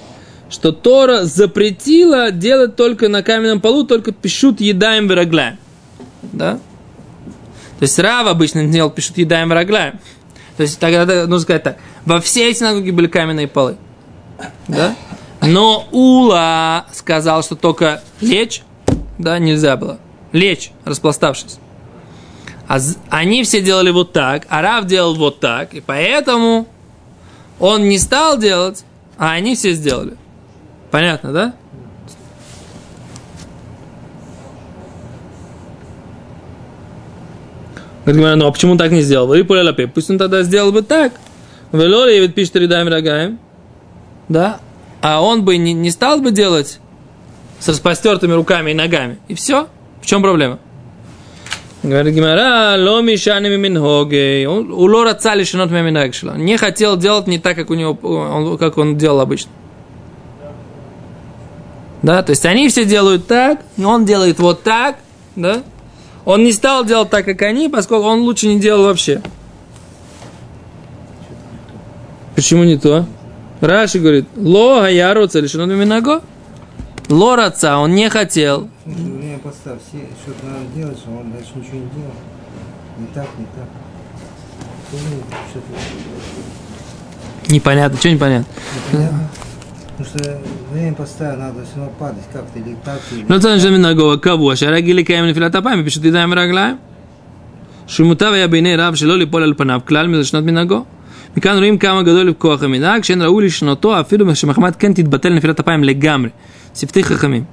что 0.50 0.72
Тора 0.72 1.24
запретила 1.24 2.30
делать 2.30 2.76
только 2.76 3.08
на 3.08 3.22
каменном 3.22 3.62
полу, 3.62 3.84
только 3.84 4.12
пишут 4.12 4.60
едаем 4.60 5.08
врагляем. 5.08 5.56
Да? 6.32 6.58
То 7.80 7.84
есть 7.84 7.98
Рав 7.98 8.26
обычно 8.26 8.66
делал 8.66 8.90
пишут 8.90 9.16
едаем 9.16 9.48
врагляем. 9.48 9.98
То 10.58 10.64
есть 10.64 10.78
тогда 10.78 11.06
нужно 11.22 11.40
сказать 11.40 11.62
так. 11.62 11.78
Во 12.04 12.20
всей 12.20 12.54
синагоге 12.54 12.92
были 12.92 13.06
каменные 13.06 13.48
полы. 13.48 13.78
Да? 14.68 14.94
Но 15.40 15.88
Ула 15.90 16.84
сказал, 16.92 17.42
что 17.42 17.56
только 17.56 18.02
лечь, 18.20 18.62
да, 19.16 19.38
нельзя 19.38 19.78
было. 19.78 19.98
Лечь, 20.32 20.72
распластавшись. 20.84 21.58
А 22.68 22.78
они 23.08 23.44
все 23.44 23.62
делали 23.62 23.90
вот 23.90 24.12
так, 24.12 24.46
а 24.50 24.60
Рав 24.60 24.84
делал 24.84 25.14
вот 25.14 25.40
так, 25.40 25.72
и 25.72 25.80
поэтому 25.80 26.68
он 27.58 27.88
не 27.88 27.98
стал 27.98 28.36
делать, 28.36 28.84
а 29.16 29.32
они 29.32 29.54
все 29.54 29.72
сделали. 29.72 30.18
Понятно, 30.90 31.32
да? 31.32 31.54
Ну 38.12 38.46
а 38.46 38.52
почему 38.52 38.76
так 38.76 38.90
не 38.90 39.02
сделал? 39.02 39.26
Вы 39.26 39.44
пуляляпе. 39.44 39.86
Пусть 39.86 40.10
он 40.10 40.18
тогда 40.18 40.42
сделал 40.42 40.72
бы 40.72 40.82
так. 40.82 41.12
Велоли 41.72 42.18
ведь 42.20 42.34
пишет 42.34 42.56
редаем 42.56 42.88
рогаем. 42.88 43.38
Да? 44.28 44.60
А 45.00 45.22
он 45.22 45.44
бы 45.44 45.56
не, 45.56 45.72
не 45.72 45.90
стал 45.90 46.20
бы 46.20 46.30
делать 46.30 46.80
с 47.58 47.68
распростертыми 47.68 48.32
руками 48.32 48.72
и 48.72 48.74
ногами. 48.74 49.18
И 49.28 49.34
все. 49.34 49.68
В 50.00 50.06
чем 50.06 50.22
проблема? 50.22 50.58
Говорит 51.82 52.14
Гимара, 52.14 52.76
ло 52.76 53.00
мишанами 53.00 53.56
минхоге. 53.56 54.46
У 54.46 54.86
раца 55.02 55.34
лишенот 55.34 55.70
меминаг 55.70 56.12
Не 56.36 56.58
хотел 56.58 56.96
делать 56.96 57.26
не 57.26 57.38
так, 57.38 57.56
как 57.56 57.70
у 57.70 57.74
него, 57.74 57.98
он, 58.02 58.58
как 58.58 58.76
он 58.76 58.98
делал 58.98 59.20
обычно. 59.20 59.50
Да, 62.02 62.22
то 62.22 62.30
есть 62.30 62.44
они 62.46 62.68
все 62.68 62.84
делают 62.84 63.26
так, 63.26 63.60
он 63.82 64.04
делает 64.04 64.38
вот 64.38 64.62
так, 64.62 64.96
да. 65.36 65.62
Он 66.24 66.44
не 66.44 66.52
стал 66.52 66.84
делать 66.84 67.10
так, 67.10 67.24
как 67.24 67.42
они, 67.42 67.68
поскольку 67.68 68.06
он 68.06 68.20
лучше 68.20 68.46
не 68.46 68.60
делал 68.60 68.84
вообще. 68.84 69.22
Почему 72.34 72.64
не 72.64 72.78
то? 72.78 73.06
Раши 73.60 73.98
говорит, 73.98 74.26
ло 74.36 74.80
гаяруца 74.80 75.40
лишено 75.40 75.66
минаго. 75.66 76.22
Ло 77.08 77.36
раца, 77.36 77.78
он 77.78 77.94
не 77.94 78.08
хотел. 78.08 78.68
Время 78.84 79.38
поста, 79.38 79.76
все 79.88 79.98
что-то 80.22 80.46
надо 80.46 80.64
делать, 80.74 80.98
что 80.98 81.10
он 81.10 81.32
дальше 81.32 81.50
ничего 81.56 81.74
не 81.74 81.90
делал. 81.90 82.14
Не 82.98 83.06
так, 83.08 83.26
не 83.38 83.44
так. 83.44 83.68
Непонятно, 87.48 87.98
что 87.98 88.10
непонятно? 88.10 88.46
Непонятно. 88.92 89.28
Потому 89.99 90.09
что 90.09 90.41
время 90.73 90.93
поста 90.93 91.35
надо 91.37 91.63
все 91.63 91.75
равно 91.77 91.91
падать 91.97 92.27
как-то 92.33 92.59
или 92.59 92.75
так. 92.83 92.99
Или 93.11 93.25
לא 93.29 93.39
צריך 93.39 93.55
לשם 93.57 93.73
מנהגו 93.73 94.13
הקבוע, 94.13 94.55
שהרגיל 94.55 94.97
לקיים 94.97 95.25
נפילת 95.25 95.55
אפיים 95.55 95.81
ופשוט 95.81 96.05
ידיים 96.05 96.31
ורגליים. 96.31 96.75
שמוטב 97.87 98.31
היה 98.33 98.47
בעיני 98.47 98.75
רב 98.75 98.95
שלא 98.95 99.17
ליפול 99.17 99.43
על 99.43 99.53
פניו 99.57 99.81
כלל 99.87 100.07
מזה 100.07 100.23
שנות 100.23 100.43
מנהגו. 100.43 100.83
מכאן 101.37 101.57
רואים 101.57 101.77
כמה 101.77 102.03
גדול 102.03 102.29
לכוח 102.29 102.63
המנהג, 102.63 103.03
שאין 103.03 103.21
ראוי 103.21 103.45
לשנותו 103.45 103.99
אפילו 103.99 104.35
שמחמת 104.35 104.75
כן 104.75 104.93
תתבטל 104.93 105.33
נפילת 105.33 105.59
אפיים 105.59 105.83
לגמרי. 105.83 106.29
שפתי 106.75 107.03
חכמים. 107.03 107.43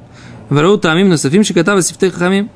וראו 0.52 0.76
טעמים 0.76 1.08
נוספים 1.08 1.44
שכתב 1.44 1.74
בשפתי 1.78 2.10
חכמים. 2.10 2.46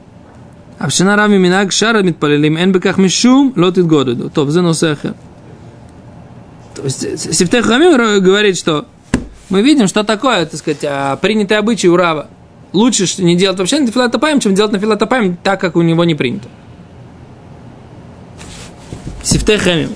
אף 0.79 0.91
שנה 0.91 1.15
רב 1.15 1.31
ממנהג 1.31 1.71
שאר 1.71 1.97
המתפללים, 1.97 2.57
אין 2.57 2.73
בכך 2.73 2.99
משום 2.99 3.53
לא 3.57 3.71
תתגודדו. 3.71 4.29
טוב, 4.29 4.51
זה 4.51 4.61
נושא 4.61 4.93
אחר. 4.93 5.11
Сифтех 7.39 7.67
Хамим 7.67 8.21
говорит, 8.21 8.57
что 8.57 8.85
мы 9.52 9.62
видим, 9.62 9.88
что 9.88 10.04
такое, 10.04 10.46
так 10.46 10.56
сказать, 10.56 10.84
а, 10.84 11.18
принятый 11.18 11.58
обычай 11.58 11.90
у 11.90 11.98
Рава. 11.98 12.28
Лучше 12.72 13.06
не 13.22 13.36
делать 13.36 13.60
вообще 13.60 13.80
на 13.80 13.92
филатопаем, 13.92 14.40
чем 14.40 14.56
делать 14.56 14.72
на 14.72 14.80
филатопаем 14.80 15.38
так, 15.44 15.60
как 15.60 15.76
у 15.76 15.82
него 15.82 16.06
не 16.06 16.16
принято. 16.16 16.48
Сифтехамим. 19.24 19.90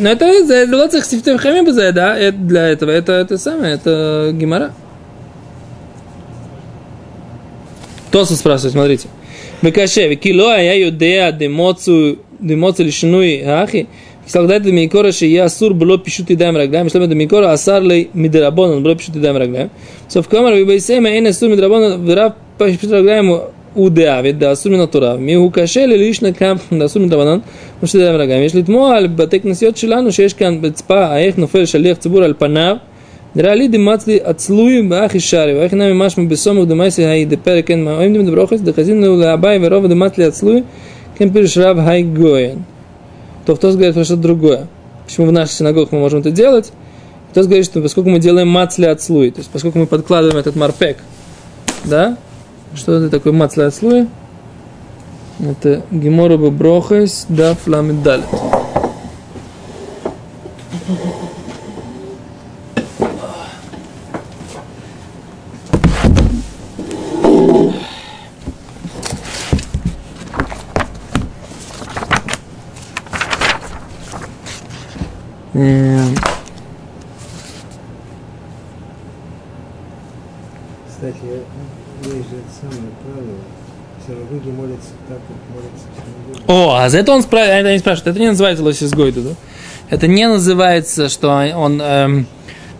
Но 0.00 0.08
это 0.08 0.74
лоцах 0.74 1.04
сифтехамим 1.04 1.66
да, 1.92 2.16
это 2.16 2.38
для 2.38 2.68
этого, 2.68 2.90
это, 2.90 3.12
это 3.12 3.36
самое, 3.36 3.74
это 3.74 4.30
гемора. 4.32 4.72
Тосу 8.10 8.34
спрашивает, 8.34 8.72
смотрите. 8.72 9.08
Бекаше, 9.60 10.08
викилоа 10.08 10.56
я 10.56 10.74
юдея 10.74 11.32
демоцу, 11.32 12.18
демоцу 12.40 12.82
лишнуи 12.82 13.42
ахи, 13.42 13.88
Когда 14.31 14.59
Микора 14.59 15.11
шия 15.11 15.45
асур 15.45 15.73
было 15.73 15.97
пишут 15.97 16.29
и 16.31 16.35
даем 16.35 16.57
раглаем, 16.57 16.89
что 16.89 16.99
это 16.99 17.15
Микора 17.15 17.51
асар 17.51 17.81
лей 17.81 18.09
мидрабон, 18.13 18.83
было 18.83 18.95
пишут 18.95 19.15
и 19.15 19.19
даем 19.19 19.37
раглаем. 19.37 19.69
So 20.09 20.21
в 20.21 20.27
камеру 20.27 20.55
вы 20.55 20.65
бейсема 20.65 21.09
эн 21.09 21.27
асур 21.27 21.49
мидрабон, 21.49 22.05
врав 22.05 22.33
пишут 22.57 22.91
раглаем 22.91 23.39
у 23.77 23.89
דאביד, 23.89 24.39
דאסור 24.39 24.71
מן 24.71 24.79
התורה, 24.79 25.17
מיהו 25.17 25.49
קשה 25.53 25.85
לליש 25.85 26.21
נקם, 26.21 26.55
דאסור 26.79 27.01
מדרבנן, 27.01 27.39
כמו 27.79 27.87
שזה 27.87 28.09
דבר 28.09 28.25
גם. 28.25 28.41
יש 28.41 28.55
לתמוה 28.55 28.97
על 28.97 29.07
בתי 29.07 29.39
כנסיות 29.39 29.77
שלנו 29.77 30.11
שיש 30.11 30.33
כאן 30.33 30.61
בצפה, 30.61 31.17
איך 31.17 31.37
נופל 31.37 31.65
שליח 31.65 31.97
ציבור 31.97 32.23
על 32.23 32.33
פניו, 32.37 32.75
נראה 33.35 33.55
לי 33.55 33.67
דמצלי 33.67 34.19
עצלוי 34.23 34.81
באחי 34.81 35.19
שרי, 35.19 35.53
ואיך 35.59 35.73
נמי 35.73 35.91
משמע 35.93 36.23
בסומך 36.23 36.67
דמייסי 36.67 37.05
היי 37.05 37.25
דפרק 37.25 37.71
אין 37.71 37.83
מאוים 37.85 38.13
דם 38.13 38.25
דברוכס, 38.25 38.61
דחזינו 38.61 39.17
לאביי 39.19 39.59
ורוב 39.61 39.87
דמצלי 39.87 40.25
עצלוי, 40.25 40.61
כן 41.15 41.29
פירוש 41.29 41.57
רב 41.57 41.77
היי 41.79 42.03
גויין. 42.03 42.70
то 43.44 43.56
кто 43.56 43.72
говорит 43.72 43.94
про 43.94 44.04
что-то 44.04 44.22
другое. 44.22 44.68
Почему 45.06 45.26
в 45.26 45.32
наших 45.32 45.56
синагогах 45.56 45.92
мы 45.92 45.98
можем 45.98 46.20
это 46.20 46.30
делать? 46.30 46.72
Кто 47.30 47.42
говорит, 47.42 47.64
что 47.64 47.80
поскольку 47.80 48.10
мы 48.10 48.18
делаем 48.18 48.48
мацли 48.48 48.84
от 48.84 49.02
слуи, 49.02 49.30
то 49.30 49.38
есть 49.38 49.50
поскольку 49.50 49.78
мы 49.78 49.86
подкладываем 49.86 50.38
этот 50.38 50.54
марпек, 50.54 50.98
да, 51.84 52.16
что 52.74 52.94
это 52.94 53.10
такое 53.10 53.32
мацли 53.32 53.62
от 53.62 53.74
слуи? 53.74 54.06
Это 55.40 55.82
гемора 55.90 56.36
брохайс 56.36 57.26
да 57.28 57.54
фламидалит. 57.54 58.26
Кстати, 80.88 81.16
есть 82.02 82.30
же 82.30 82.36
это 82.36 82.50
самое 82.60 82.90
правило. 83.04 83.38
В 83.98 84.06
синагоге 84.06 84.50
молятся 84.50 84.90
так, 85.08 85.18
как 85.18 85.36
молятся 85.54 85.86
в 85.86 85.94
синагоге. 85.94 86.44
О, 86.48 86.74
а 86.74 86.88
за 86.88 86.98
это 86.98 87.12
он 87.12 87.22
спрашивает, 87.22 87.60
это 87.60 87.72
не 87.72 87.78
спрашивает, 87.78 88.08
это 88.08 88.20
не 88.20 88.28
называется 88.28 88.64
лосис 88.64 88.90
гойду, 88.90 89.22
да? 89.22 89.30
Это 89.88 90.08
не 90.08 90.26
называется, 90.26 91.08
что 91.08 91.28
он 91.54 91.80
эм, 91.80 92.26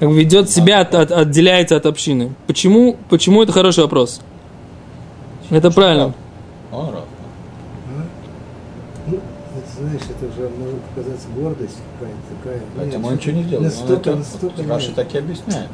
как 0.00 0.08
бы 0.08 0.18
ведет 0.18 0.50
себя, 0.50 0.80
от, 0.80 0.96
от, 0.96 1.12
отделяется 1.12 1.76
от 1.76 1.86
общины. 1.86 2.34
Почему, 2.48 2.96
почему 3.08 3.44
это 3.44 3.52
хороший 3.52 3.84
вопрос? 3.84 4.20
Это 5.50 5.70
правильно. 5.70 6.14
Он 6.72 6.90
раб. 6.90 7.06
Ну, 9.92 9.98
это, 9.98 10.04
знаешь, 10.06 10.16
это 10.20 10.40
уже 10.42 10.48
может 10.58 10.80
показаться 10.94 11.26
гордость 11.36 11.78
какая-то 11.98 12.22
такая. 12.36 12.60
Поэтому 12.76 13.02
Нет, 13.02 13.06
он 13.10 13.14
ничего 13.16 13.36
не 13.36 13.42
сделал. 13.44 13.62
Настолько, 13.64 13.92
он 13.92 13.98
это, 13.98 14.16
настолько 14.18 14.62
Раши 14.68 14.86
нет. 14.88 14.96
так 14.96 15.14
и 15.14 15.18
объясняет. 15.18 15.68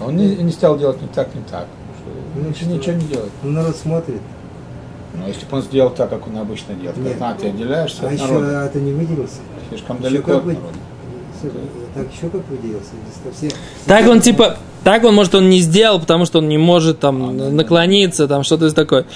Он 0.00 0.16
не, 0.16 0.36
не 0.36 0.52
стал 0.52 0.78
делать 0.78 1.00
не 1.00 1.08
так, 1.08 1.34
не 1.34 1.42
так. 1.42 1.66
Что 1.98 2.40
Ну, 2.40 2.48
ничего, 2.48 2.70
что? 2.70 2.78
ничего 2.78 2.96
не 2.96 3.06
делает. 3.06 3.32
Ну, 3.42 3.50
народ 3.50 3.76
смотрит. 3.76 4.20
Но 5.14 5.28
если 5.28 5.46
бы 5.46 5.56
он 5.56 5.62
сделал 5.62 5.90
так, 5.90 6.10
как 6.10 6.26
он 6.26 6.36
обычно 6.38 6.74
делает, 6.74 6.96
Нет. 6.96 7.12
как 7.12 7.20
на, 7.20 7.34
ты 7.34 7.48
отделяешься 7.48 7.98
А 8.02 8.06
от 8.08 8.12
еще 8.14 8.24
народа. 8.24 8.64
это 8.66 8.80
не 8.80 8.92
выделился. 8.92 9.36
Слишком 9.68 9.96
Еще 9.98 10.08
далеко 10.08 10.26
как 10.32 10.36
от 10.38 10.44
бы- 10.44 10.52
народа. 10.54 10.74
Слушай, 11.40 11.56
Так 11.94 12.06
еще 12.12 12.28
как 12.30 12.48
выделился. 12.48 12.90
Все- 13.36 13.50
Так 13.86 14.08
он 14.08 14.20
типа, 14.20 14.56
так 14.82 15.04
он 15.04 15.14
может 15.14 15.34
он 15.36 15.48
не 15.48 15.60
сделал, 15.60 16.00
потому 16.00 16.24
что 16.26 16.38
он 16.40 16.48
не 16.48 16.58
может 16.58 16.98
там 16.98 17.54
наклониться, 17.54 18.26
там 18.26 18.42
что-то 18.42 18.74
такое. 18.74 19.06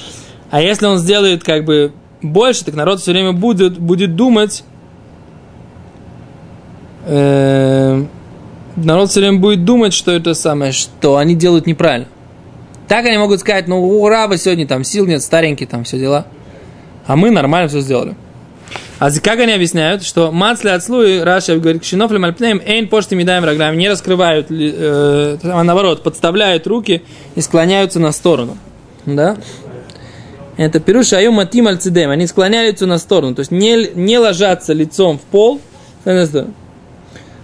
А 0.51 0.61
если 0.63 0.87
он 0.87 0.99
сделает 0.99 1.43
как 1.43 1.65
бы 1.65 1.93
больше, 2.23 2.65
так 2.65 2.75
народ 2.75 3.01
все 3.01 3.13
время 3.13 3.33
будет, 3.33 3.79
будет 3.79 4.17
думать, 4.17 4.65
э, 7.07 8.05
народ 8.77 9.11
все 9.11 9.21
время 9.21 9.39
будет 9.39 9.65
думать, 9.65 9.93
что 9.93 10.13
это 10.13 10.35
самое, 10.35 10.73
что 10.73 11.17
они 11.17 11.35
делают 11.35 11.67
неправильно. 11.67 12.09
Так 12.89 13.05
они 13.05 13.19
могут 13.19 13.41
сказать, 13.41 13.69
ну 13.69 13.83
у 13.83 14.09
раба 14.09 14.37
сегодня 14.37 14.67
там 14.67 14.83
сил 14.85 15.07
нет, 15.07 15.23
старенький 15.23 15.67
там 15.67 15.85
все 15.85 15.99
дела. 15.99 16.27
А 17.07 17.17
мы 17.17 17.31
нормально 17.31 17.69
все 17.69 17.81
сделали. 17.81 18.15
А 18.99 19.11
как 19.13 19.39
они 19.39 19.53
объясняют, 19.53 20.03
что 20.03 20.33
мацли 20.33 20.71
от 20.71 20.83
слуи, 20.83 21.21
Раша 21.21 21.57
говорит, 21.57 21.83
кшинов 21.83 22.11
ли 22.11 22.19
мальпнеем, 22.19 22.61
эйн 22.65 22.89
почты 22.89 23.15
медаем 23.15 23.45
рогами, 23.45 23.77
не 23.77 23.89
раскрывают, 23.89 24.49
э, 24.51 25.39
а 25.43 25.63
наоборот, 25.63 26.03
подставляют 26.03 26.67
руки 26.67 27.03
и 27.37 27.41
склоняются 27.41 28.01
на 28.01 28.11
сторону. 28.11 28.59
Да? 29.07 29.37
Это 30.59 30.81
пируша 30.81 31.19
аю 31.19 31.31
матим 31.31 31.69
альцидем, 31.69 32.11
они 32.11 32.27
склоняются 32.27 32.85
на 32.85 32.99
сторону, 32.99 33.37
то 33.37 33.41
есть 33.41 33.53
не, 33.53 33.91
не 33.95 34.19
ложатся 34.19 34.73
лицом 34.73 35.19
в 35.19 35.23
пол, 35.23 35.61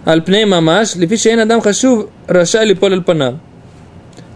альпней 0.03 0.45
мамаш, 0.45 0.95
лифиша 0.95 1.29
эйн 1.29 1.39
адам 1.39 1.61
хашув, 1.61 2.09
раша 2.27 2.63
ли 2.63 2.75
поль 2.75 3.01
панам. 3.01 3.39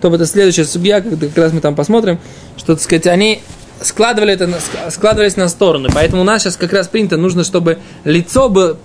То 0.02 0.16
это 0.16 0.26
следующая 0.26 0.64
судья, 0.64 1.02
как, 1.02 1.38
раз 1.38 1.52
мы 1.52 1.60
там 1.60 1.76
посмотрим, 1.76 2.20
что, 2.56 2.74
так 2.74 2.82
сказать, 2.82 3.08
они 3.08 3.42
складывали 3.82 4.34
это, 4.34 4.50
складывались 4.90 5.36
на 5.36 5.50
стороны. 5.50 5.90
Поэтому 5.94 6.22
у 6.22 6.26
нас 6.26 6.44
сейчас 6.44 6.56
как 6.56 6.72
раз 6.72 6.88
принято, 6.88 7.18
нужно, 7.18 7.44
чтобы 7.44 7.80
лицо 8.06 8.48
было, 8.48 8.78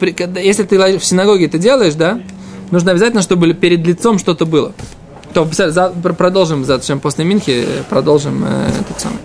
если 0.42 0.64
ты 0.64 0.98
в 0.98 1.04
синагоге 1.04 1.46
это 1.46 1.58
делаешь, 1.58 1.94
да, 1.94 2.20
нужно 2.72 2.90
обязательно, 2.90 3.22
чтобы 3.22 3.54
перед 3.54 3.86
лицом 3.86 4.18
что-то 4.18 4.44
было. 4.44 4.72
То, 5.34 5.48
продолжим 6.16 6.64
завтра, 6.64 6.96
после 6.96 7.24
Минхи, 7.24 7.64
э, 7.66 7.82
продолжим 7.88 8.44
э, 8.44 8.70
этот 8.80 9.00
самый, 9.00 9.18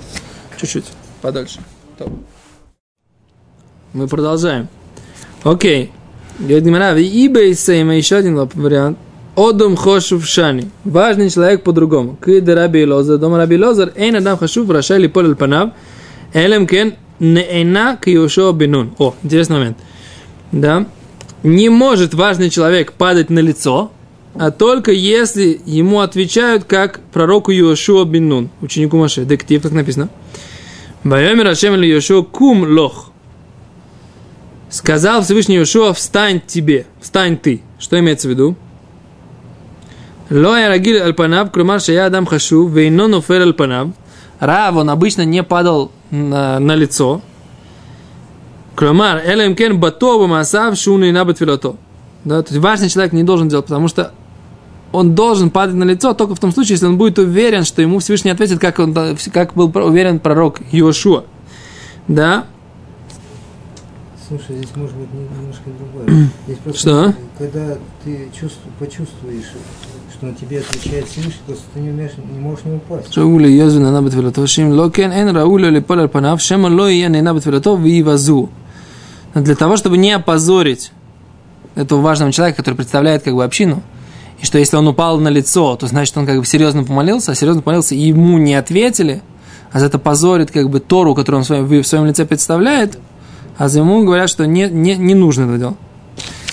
чуть-чуть, 0.59 0.85
подольше. 1.21 1.59
То. 1.97 2.11
Мы 3.93 4.07
продолжаем. 4.07 4.67
Окей. 5.43 5.91
Говорит 6.37 6.63
Гимара, 6.63 6.93
в 6.93 6.97
Ибейсейма 6.97 7.95
еще 7.95 8.17
один 8.17 8.35
вариант. 8.35 8.97
Одум 9.35 9.75
хошув 9.75 10.25
шани. 10.25 10.69
Важный 10.83 11.29
человек 11.29 11.63
по-другому. 11.63 12.17
Кида 12.23 12.55
раби 12.55 12.85
лозер, 12.85 13.17
дома 13.17 13.37
раби 13.37 13.57
лозер, 13.57 13.93
эйн 13.95 14.15
адам 14.17 14.37
хашув, 14.37 14.69
рашай 14.69 14.99
липол 14.99 15.25
аль 15.25 15.35
панав, 15.35 15.71
элем 16.33 16.67
кен 16.67 16.95
неэна 17.19 17.97
киошо 18.03 18.51
бинун. 18.51 18.93
О, 18.97 19.15
интересный 19.23 19.57
момент. 19.57 19.77
Да. 20.51 20.85
Не 21.43 21.69
может 21.69 22.13
важный 22.13 22.49
человек 22.49 22.93
падать 22.93 23.29
на 23.29 23.39
лицо, 23.39 23.91
а 24.35 24.51
только 24.51 24.91
если 24.91 25.59
ему 25.65 26.01
отвечают 26.01 26.65
как 26.65 26.99
пророку 27.11 27.51
Йошуа 27.51 28.05
бин 28.05 28.29
Нун, 28.29 28.49
ученику 28.61 28.97
Маше. 28.97 29.25
Дектив, 29.25 29.61
так 29.61 29.71
написано. 29.71 30.09
Байомер 31.03 31.47
Ашем 31.47 31.75
или 31.75 31.87
Йошуа 31.87 32.23
кум 32.23 32.63
лох. 32.63 33.11
Сказал 34.69 35.21
Всевышний 35.23 35.55
Йошуа, 35.55 35.93
встань 35.93 36.41
тебе, 36.45 36.85
встань 37.01 37.37
ты. 37.37 37.61
Что 37.79 37.99
имеется 37.99 38.27
в 38.27 38.31
виду? 38.31 38.55
Лоя 40.29 40.67
рагиль 40.67 41.01
альпанав, 41.01 41.51
кромар 41.51 41.81
шая 41.81 42.05
адам 42.05 42.25
хашу, 42.25 42.67
вейно 42.67 43.07
нофер 43.07 43.41
альпанав. 43.41 43.89
Рав, 44.39 44.75
он 44.75 44.89
обычно 44.89 45.23
не 45.23 45.41
падал 45.43 45.91
на, 46.11 46.59
на 46.59 46.75
лицо. 46.75 47.21
Кромар, 48.75 49.21
элем 49.25 49.55
кен 49.55 49.79
батова 49.79 50.27
масав 50.27 50.77
шуны 50.77 51.11
на 51.11 51.25
батвилото. 51.25 51.77
Да, 52.25 52.43
то 52.43 52.53
есть 52.53 52.63
важный 52.63 52.89
человек 52.89 53.13
не 53.13 53.23
должен 53.23 53.49
делать, 53.49 53.65
потому 53.65 53.87
что 53.87 54.11
он 54.91 55.13
должен 55.15 55.49
падать 55.49 55.75
на 55.75 55.83
лицо 55.83 56.13
только 56.13 56.35
в 56.35 56.39
том 56.39 56.51
случае, 56.51 56.73
если 56.73 56.87
он 56.87 56.97
будет 56.97 57.19
уверен, 57.19 57.63
что 57.63 57.81
ему 57.81 57.99
Всевышний 57.99 58.31
ответит, 58.31 58.59
как, 58.59 58.79
он, 58.79 58.95
как 59.31 59.53
был 59.53 59.71
уверен 59.75 60.19
пророк 60.19 60.61
Иошуа. 60.71 61.25
Да? 62.07 62.45
Слушай, 64.27 64.57
здесь 64.57 64.75
может 64.75 64.95
быть 64.95 65.07
немножко 65.11 65.69
другое. 65.77 66.29
Просто, 66.63 66.79
что? 66.79 67.13
Когда 67.37 67.77
ты 68.03 68.29
чувству, 68.33 68.69
почувствуешь, 68.77 69.45
что 70.13 70.25
на 70.25 70.33
тебе 70.33 70.59
отвечает 70.59 71.07
Всевышний, 71.07 71.41
просто 71.47 71.63
ты 71.73 71.79
не, 71.79 71.89
умеешь, 71.89 72.11
не 72.17 72.39
можешь 72.39 72.65
не 72.65 72.75
упасть. 72.75 73.11
Что 73.11 73.21
Шауля 73.21 73.47
Йозуна 73.47 73.91
Набатвилатов, 73.91 74.49
Шим 74.49 74.71
Локен, 74.71 75.11
Эн 75.11 75.35
Рауля 75.35 75.69
Липолер 75.69 76.09
Панав, 76.09 76.41
Шема 76.41 76.67
Лоия 76.67 77.09
Набатвилатов, 77.09 77.79
Вивазу. 77.79 78.49
Для 79.33 79.55
того, 79.55 79.77
чтобы 79.77 79.97
не 79.97 80.11
опозорить 80.11 80.91
этого 81.75 82.01
важного 82.01 82.31
человека, 82.31 82.57
который 82.57 82.75
представляет 82.75 83.23
как 83.23 83.33
бы 83.33 83.43
общину, 83.43 83.81
и 84.41 84.45
что 84.45 84.57
если 84.57 84.77
он 84.77 84.87
упал 84.87 85.19
на 85.19 85.27
лицо, 85.27 85.75
то 85.75 85.87
значит 85.87 86.17
он 86.17 86.25
как 86.25 86.39
бы 86.39 86.45
серьезно 86.45 86.83
помолился, 86.83 87.31
а 87.31 87.35
серьезно 87.35 87.61
помолился, 87.61 87.95
и 87.95 87.99
ему 87.99 88.37
не 88.37 88.55
ответили, 88.55 89.21
а 89.71 89.79
за 89.79 89.87
это 89.87 89.99
позорит 89.99 90.51
как 90.51 90.69
бы 90.69 90.79
Тору, 90.79 91.13
которую 91.15 91.39
он 91.39 91.43
в 91.43 91.47
своем, 91.47 91.65
в 91.65 91.87
своем 91.87 92.05
лице 92.05 92.25
представляет, 92.25 92.97
а 93.57 93.67
за 93.67 93.79
ему 93.79 94.03
говорят, 94.03 94.29
что 94.29 94.45
не, 94.47 94.69
не, 94.69 94.95
не 94.95 95.15
нужно 95.15 95.43
это 95.43 95.57
делать. 95.57 95.77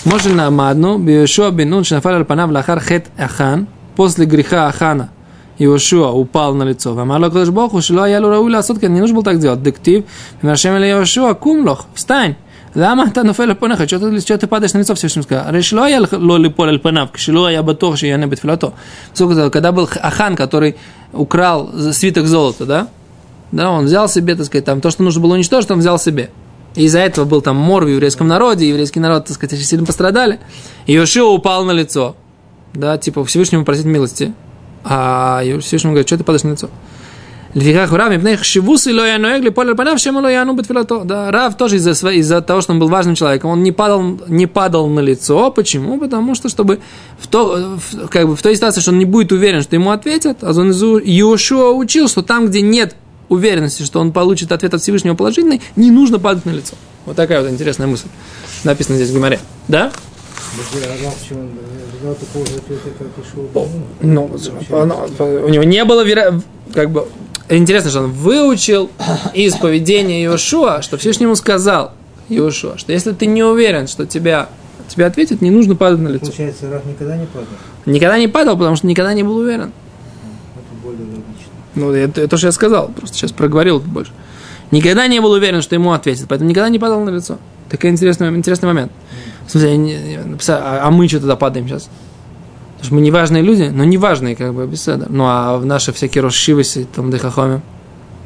Можно 0.05 0.35
намадну, 0.35 0.99
Биошуа 0.99 1.51
бинун 1.51 1.85
шнафар 1.85 2.27
аль 2.29 2.53
лахар 2.53 2.81
хет 2.81 3.07
ахан, 3.17 3.67
после 3.97 4.27
греха 4.27 4.69
Ахана, 4.69 5.11
Иошуа 5.59 6.11
упал 6.11 6.55
на 6.55 6.65
лицо. 6.65 6.95
Вамарло 6.95 7.31
Кадышбоху, 7.31 7.81
Шилуа 7.81 8.07
Ялу 8.09 8.29
Рауля 8.29 8.63
Сотка, 8.63 8.89
не 8.89 9.01
нужно 9.01 9.15
было 9.15 9.25
так 9.25 9.39
делать. 9.39 9.63
Дектив, 9.63 10.05
Машем 10.43 10.75
Иошуа, 10.75 11.35
Кумлох, 11.35 11.87
встань. 11.95 12.37
למה 12.76 13.04
אתה 13.08 13.24
נופל 13.24 13.44
על 13.44 13.54
פניך? 13.54 13.88
что 13.88 14.00
ты, 14.00 14.20
что 14.22 14.38
ты 14.38 14.48
падаешь 14.48 14.74
на 14.74 14.80
лицо 14.80 14.96
Всевышнему 14.96 15.24
сказал? 15.24 15.44
הרי 15.48 15.64
שלא 15.64 15.84
היה 15.84 16.00
לו 16.12 16.38
ליפול 16.38 16.70
על 16.70 16.78
פניו, 16.78 17.08
כשלא 17.14 17.46
היה 17.46 17.62
бытох 17.62 17.98
שיענה 17.98 18.28
בתפילתו. 18.28 18.72
Сколько, 19.14 19.50
когда 19.50 19.72
был 19.72 19.90
Ахан, 20.02 20.36
который 20.36 20.76
украл 21.14 21.72
свиток 21.92 22.26
золота, 22.26 22.66
да? 22.66 22.88
Да, 23.52 23.70
он 23.70 23.86
взял 23.86 24.08
себе, 24.08 24.36
так 24.36 24.46
сказать, 24.46 24.66
там 24.66 24.80
то, 24.80 24.90
что 24.92 25.04
нужно 25.04 25.22
было 25.22 25.34
уничтожить, 25.34 25.70
он 25.72 25.80
взял 25.80 26.00
себе. 26.00 26.30
И 26.76 26.86
из-за 26.86 27.00
этого 27.00 27.26
был 27.26 27.42
там 27.42 27.58
мор 27.58 27.84
в 27.84 27.88
еврейском 27.88 28.28
народе, 28.28 28.70
еврейский 28.70 29.02
народ, 29.02 29.26
так 29.26 29.36
сказать, 29.36 29.54
очень 29.54 29.66
сильно 29.66 29.86
пострадали. 29.86 30.40
И 30.86 30.94
Йошуа 30.94 31.30
упал 31.30 31.66
на 31.66 31.72
лицо. 31.72 32.16
Да, 32.74 32.98
типа 32.98 33.26
Всевышнему 33.26 33.66
просить 33.66 33.86
милости. 33.86 34.34
А 34.84 35.42
Всевышнему 35.60 35.94
говорит, 35.94 36.08
что 36.08 36.18
ты 36.18 36.24
падаешь 36.24 36.44
на 36.44 36.52
лицо? 36.52 36.70
Лификах 37.57 37.91
Рав, 37.91 38.11
Мипнех 38.11 38.45
Шивус 38.45 38.87
и 38.87 38.93
Лоя 38.93 39.17
Ноэгли, 39.17 39.49
Полер 39.49 39.75
Панав, 39.75 39.99
Шема 39.99 40.19
Лоя 40.19 40.43
Ану 40.43 40.53
Бетфилато. 40.53 41.05
Да, 41.05 41.31
Рав 41.31 41.57
тоже 41.57 41.77
из-за, 41.77 41.93
из-за 42.11 42.43
того, 42.43 42.61
что 42.61 42.75
он 42.75 42.79
был 42.79 42.89
важным 42.89 43.15
человеком, 43.15 43.49
он 43.49 43.63
не 43.63 43.73
падал, 43.73 44.19
не 44.29 44.47
падал 44.47 44.89
на 44.89 45.01
лицо. 45.01 45.51
Почему? 45.51 45.99
Потому 45.99 46.35
что, 46.35 46.51
чтобы 46.51 46.81
в, 47.19 47.27
то, 47.29 47.79
в, 47.79 48.09
как 48.09 48.29
бы 48.29 48.37
в 48.37 48.43
той 48.43 48.57
ситуации, 48.57 48.83
что 48.83 48.91
он 48.91 48.99
не 48.99 49.07
будет 49.07 49.33
уверен, 49.33 49.63
что 49.63 49.75
ему 49.75 49.91
ответят, 49.91 50.45
а 50.45 50.53
Зонизу 50.53 50.99
Иошуа 50.99 51.71
учил, 51.71 52.09
что 52.09 52.21
там, 52.21 52.49
где 52.49 52.61
нет 52.61 52.95
уверенности, 53.31 53.85
что 53.85 54.01
он 54.01 54.13
получит 54.13 54.53
ответ 54.53 54.75
от 54.75 54.83
Всевышнего 54.83 55.15
положительный, 55.15 55.63
не 55.77 55.91
нужно 55.91 56.19
падать 56.19 56.45
на 56.45 56.51
лицо. 56.51 56.75
Вот 57.07 57.17
такая 57.17 57.41
вот 57.41 57.51
интересная 57.51 57.87
мысль. 57.87 58.09
написана 58.65 58.97
здесь 58.97 59.09
в 59.09 59.15
Гумаре. 59.15 59.41
Да? 59.67 59.93
Ну, 64.03 64.31
у 65.45 65.49
него 65.49 65.65
не 65.65 65.85
было, 65.85 66.05
вера, 66.05 66.39
как 66.75 66.91
бы, 66.91 67.09
интересно, 67.49 67.91
что 67.91 68.03
он 68.03 68.13
выучил 68.13 68.91
из 69.35 69.55
поведения 69.57 70.25
Иошуа, 70.25 70.83
что 70.83 70.97
Всевышний 70.97 71.25
ему 71.25 71.35
сказал 71.35 71.93
Иошуа, 72.29 72.79
что 72.79 72.93
если 72.93 73.13
ты 73.13 73.27
не 73.27 73.43
уверен, 73.43 73.87
что 73.87 74.07
тебя 74.07 74.49
тебе 74.89 75.07
ответят, 75.07 75.43
не 75.43 75.51
нужно 75.51 75.75
падать 75.77 76.01
на 76.01 76.09
лицо. 76.09 76.27
Получается, 76.27 76.71
Раф 76.71 76.85
никогда 76.85 77.17
не 77.17 77.27
падал? 77.27 77.49
Никогда 77.87 78.19
не 78.19 78.29
падал, 78.29 78.57
потому 78.57 78.77
что 78.77 78.87
никогда 78.87 79.15
не 79.15 79.23
был 79.23 79.37
уверен. 79.37 79.73
Это 80.55 80.83
более 80.83 81.01
логично. 81.01 81.53
Ну, 81.75 81.93
это, 81.93 82.21
это 82.21 82.37
что 82.37 82.47
я 82.49 82.53
сказал, 82.53 82.89
просто 82.89 83.17
сейчас 83.17 83.33
проговорил 83.33 83.81
больше. 83.81 84.13
Никогда 84.71 85.07
не 85.07 85.21
был 85.21 85.33
уверен, 85.33 85.63
что 85.63 85.75
ему 85.75 85.93
ответят, 85.93 86.27
поэтому 86.29 86.51
никогда 86.51 86.69
не 86.69 86.79
падал 86.79 87.01
на 87.05 87.11
лицо. 87.11 87.39
Такой 87.69 87.91
интересный, 87.91 88.29
интересный 88.29 88.67
момент. 88.67 88.93
В 89.47 89.51
смысле, 89.51 90.21
а, 90.49 90.81
а 90.85 90.91
мы 90.91 91.09
что 91.09 91.19
тогда 91.19 91.37
падаем 91.37 91.69
сейчас? 91.69 91.89
Потому 92.87 92.87
что 92.87 92.95
мы 92.95 93.01
не 93.01 93.11
важные 93.11 93.43
люди, 93.43 93.65
но 93.65 93.83
не 93.83 93.99
важные, 93.99 94.37
как 94.37 94.55
бы, 94.55 94.65
беседа. 94.65 95.07
Ну, 95.09 95.25
а 95.27 95.59
в 95.59 95.67
наши 95.67 95.93
всякие 95.93 96.23
расшивоси, 96.23 96.87
там, 96.95 97.11
дыхахоми, 97.11 97.61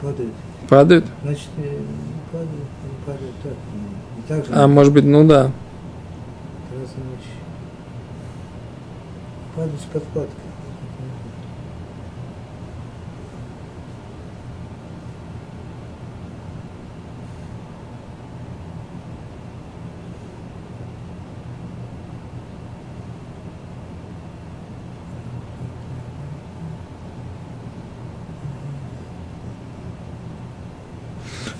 Падает. 0.02 0.28
падают. 0.68 1.06
Значит, 1.22 1.48
не 1.56 1.64
падает 3.06 3.32
так. 3.42 3.52
Не 4.18 4.22
так. 4.28 4.44
А 4.50 4.66
может 4.66 4.92
быть, 4.92 5.04
ну 5.04 5.26
да. 5.26 5.50
Падает 9.56 9.80
с 9.80 9.92
подкладкой. 9.92 10.39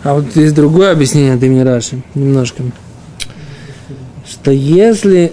А 0.02 0.14
вот 0.14 0.34
есть 0.34 0.54
другое 0.54 0.92
объяснение 0.92 1.34
от 1.34 1.42
имени 1.42 1.60
Раши, 1.60 2.02
немножко. 2.14 2.62
Что 4.26 4.50
если 4.50 5.32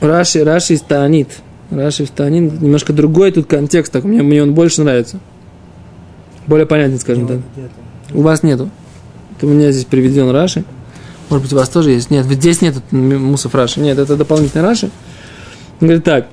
Раши, 0.00 0.44
Раши 0.44 0.76
станит, 0.76 1.28
Раши 1.70 2.06
станит, 2.06 2.60
немножко 2.60 2.92
другой 2.92 3.32
тут 3.32 3.46
контекст, 3.46 3.92
так 3.92 4.04
мне, 4.04 4.22
мне 4.22 4.42
он 4.42 4.54
больше 4.54 4.82
нравится. 4.82 5.18
Более 6.46 6.66
понятен, 6.66 6.98
скажем 6.98 7.26
так. 7.26 7.38
У 8.12 8.22
вас 8.22 8.42
нету. 8.42 8.70
Это 9.36 9.46
у 9.46 9.50
меня 9.50 9.72
здесь 9.72 9.84
приведен 9.84 10.30
Раши. 10.30 10.64
Может 11.30 11.42
быть, 11.42 11.52
у 11.52 11.56
вас 11.56 11.68
тоже 11.68 11.90
есть? 11.90 12.10
Нет, 12.10 12.26
здесь 12.26 12.60
нет 12.60 12.76
мусов 12.92 13.54
Раши. 13.54 13.80
Нет, 13.80 13.98
это 13.98 14.16
дополнительный 14.16 14.62
Раши. 14.62 14.90
Он 15.80 15.88
говорит 15.88 16.04
так. 16.04 16.28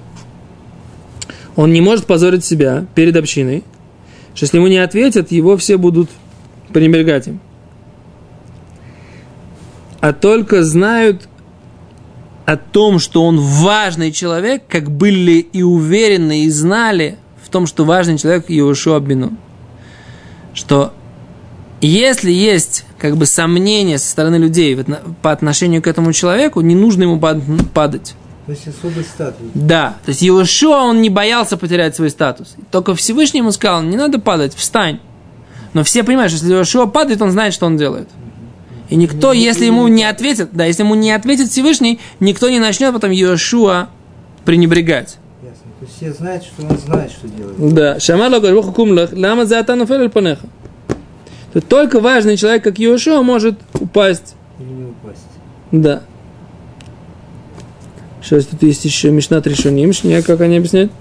Он 1.55 1.73
не 1.73 1.81
может 1.81 2.05
позорить 2.05 2.45
себя 2.45 2.85
перед 2.93 3.15
общиной, 3.15 3.63
что 4.35 4.45
если 4.45 4.57
ему 4.57 4.67
не 4.67 4.77
ответят, 4.77 5.31
его 5.31 5.57
все 5.57 5.77
будут 5.77 6.09
пренебрегать 6.71 7.27
им. 7.27 7.39
А 10.01 10.13
только 10.13 10.63
знают 10.63 11.27
о 12.45 12.57
том, 12.57 12.99
что 12.99 13.23
он 13.23 13.39
важный 13.39 14.11
человек, 14.11 14.63
как 14.67 14.89
были 14.91 15.33
и 15.33 15.61
уверены, 15.61 16.45
и 16.45 16.49
знали 16.49 17.17
в 17.43 17.49
том, 17.49 17.67
что 17.67 17.85
важный 17.85 18.17
человек 18.17 18.45
Иошуа 18.49 18.99
Бину. 18.99 19.37
Что 20.53 20.93
если 21.81 22.31
есть 22.31 22.85
как 22.97 23.15
бы 23.15 23.25
сомнения 23.25 23.97
со 23.97 24.09
стороны 24.09 24.35
людей 24.35 24.77
по 25.21 25.31
отношению 25.31 25.81
к 25.81 25.87
этому 25.87 26.13
человеку, 26.13 26.61
не 26.61 26.75
нужно 26.75 27.03
ему 27.03 27.19
пад- 27.19 27.41
падать. 27.73 28.15
То 28.47 28.51
есть 28.51 28.67
особый 28.67 29.03
статус. 29.03 29.47
Да, 29.53 29.97
то 30.03 30.09
есть 30.09 30.23
Иошуа, 30.23 30.81
он 30.83 31.01
не 31.01 31.09
боялся 31.09 31.57
потерять 31.57 31.95
свой 31.95 32.09
статус. 32.09 32.55
Только 32.71 32.95
Всевышний 32.95 33.39
ему 33.39 33.51
сказал, 33.51 33.83
не 33.83 33.97
надо 33.97 34.19
падать, 34.19 34.55
встань. 34.55 34.99
Но 35.73 35.83
все 35.83 36.03
понимают, 36.03 36.31
что 36.31 36.43
если 36.43 36.55
Иошуа 36.55 36.87
падает, 36.87 37.21
он 37.21 37.31
знает, 37.31 37.53
что 37.53 37.65
он 37.67 37.77
делает. 37.77 38.09
И 38.91 38.95
никто, 38.97 39.31
если 39.31 39.65
ему 39.65 39.87
не 39.87 40.03
ответит, 40.03 40.49
да, 40.51 40.65
если 40.65 40.83
ему 40.83 40.95
не 40.95 41.11
ответит 41.11 41.49
Всевышний, 41.49 42.01
никто 42.19 42.49
не 42.49 42.59
начнет 42.59 42.93
потом 42.93 43.11
Иошуа 43.11 43.87
пренебрегать. 44.43 45.17
Ясно. 45.41 45.71
То 45.79 45.85
есть 45.85 45.95
все 45.95 46.11
знают, 46.11 46.43
что 46.43 46.65
он 46.67 46.77
знает, 46.77 47.09
что 47.09 47.29
делает. 47.29 47.73
Да. 47.73 47.99
Шамар 48.01 48.29
логар 48.29 48.53
хукум 48.61 48.91
лах, 48.91 49.13
лама 49.13 49.45
за 49.45 49.59
атану 49.59 49.85
фель 49.85 50.09
панеха. 50.09 50.45
То 51.53 51.61
только 51.61 52.01
важный 52.01 52.35
человек, 52.35 52.65
как 52.65 52.81
Иошуа, 52.81 53.21
может 53.23 53.55
упасть. 53.79 54.35
Или 54.59 54.67
не 54.67 54.83
упасть. 54.83 55.21
Да. 55.71 56.01
Сейчас 58.21 58.45
тут 58.45 58.61
есть 58.63 58.83
еще 58.83 59.09
Мишна 59.09 59.39
Тришуним, 59.39 59.93
Шния, 59.93 60.21
как 60.21 60.41
они 60.41 60.57
объясняют? 60.57 60.91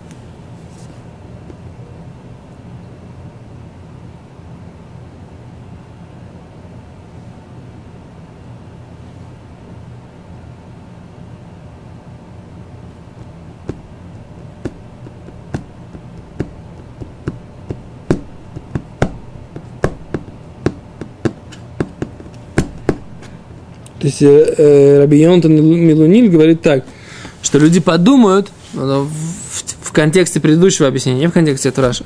То 24.00 24.06
есть 24.06 24.22
э, 24.22 24.54
э, 24.56 24.98
Раби 25.00 25.20
Йонтон 25.20 25.54
Милуниль 25.54 26.30
говорит 26.30 26.62
так, 26.62 26.84
что 27.42 27.58
люди 27.58 27.80
подумают, 27.80 28.50
в, 28.72 29.08
в 29.82 29.92
контексте 29.92 30.40
предыдущего 30.40 30.88
объяснения, 30.88 31.20
не 31.20 31.26
в 31.26 31.32
контексте 31.32 31.70
Тураша, 31.70 32.04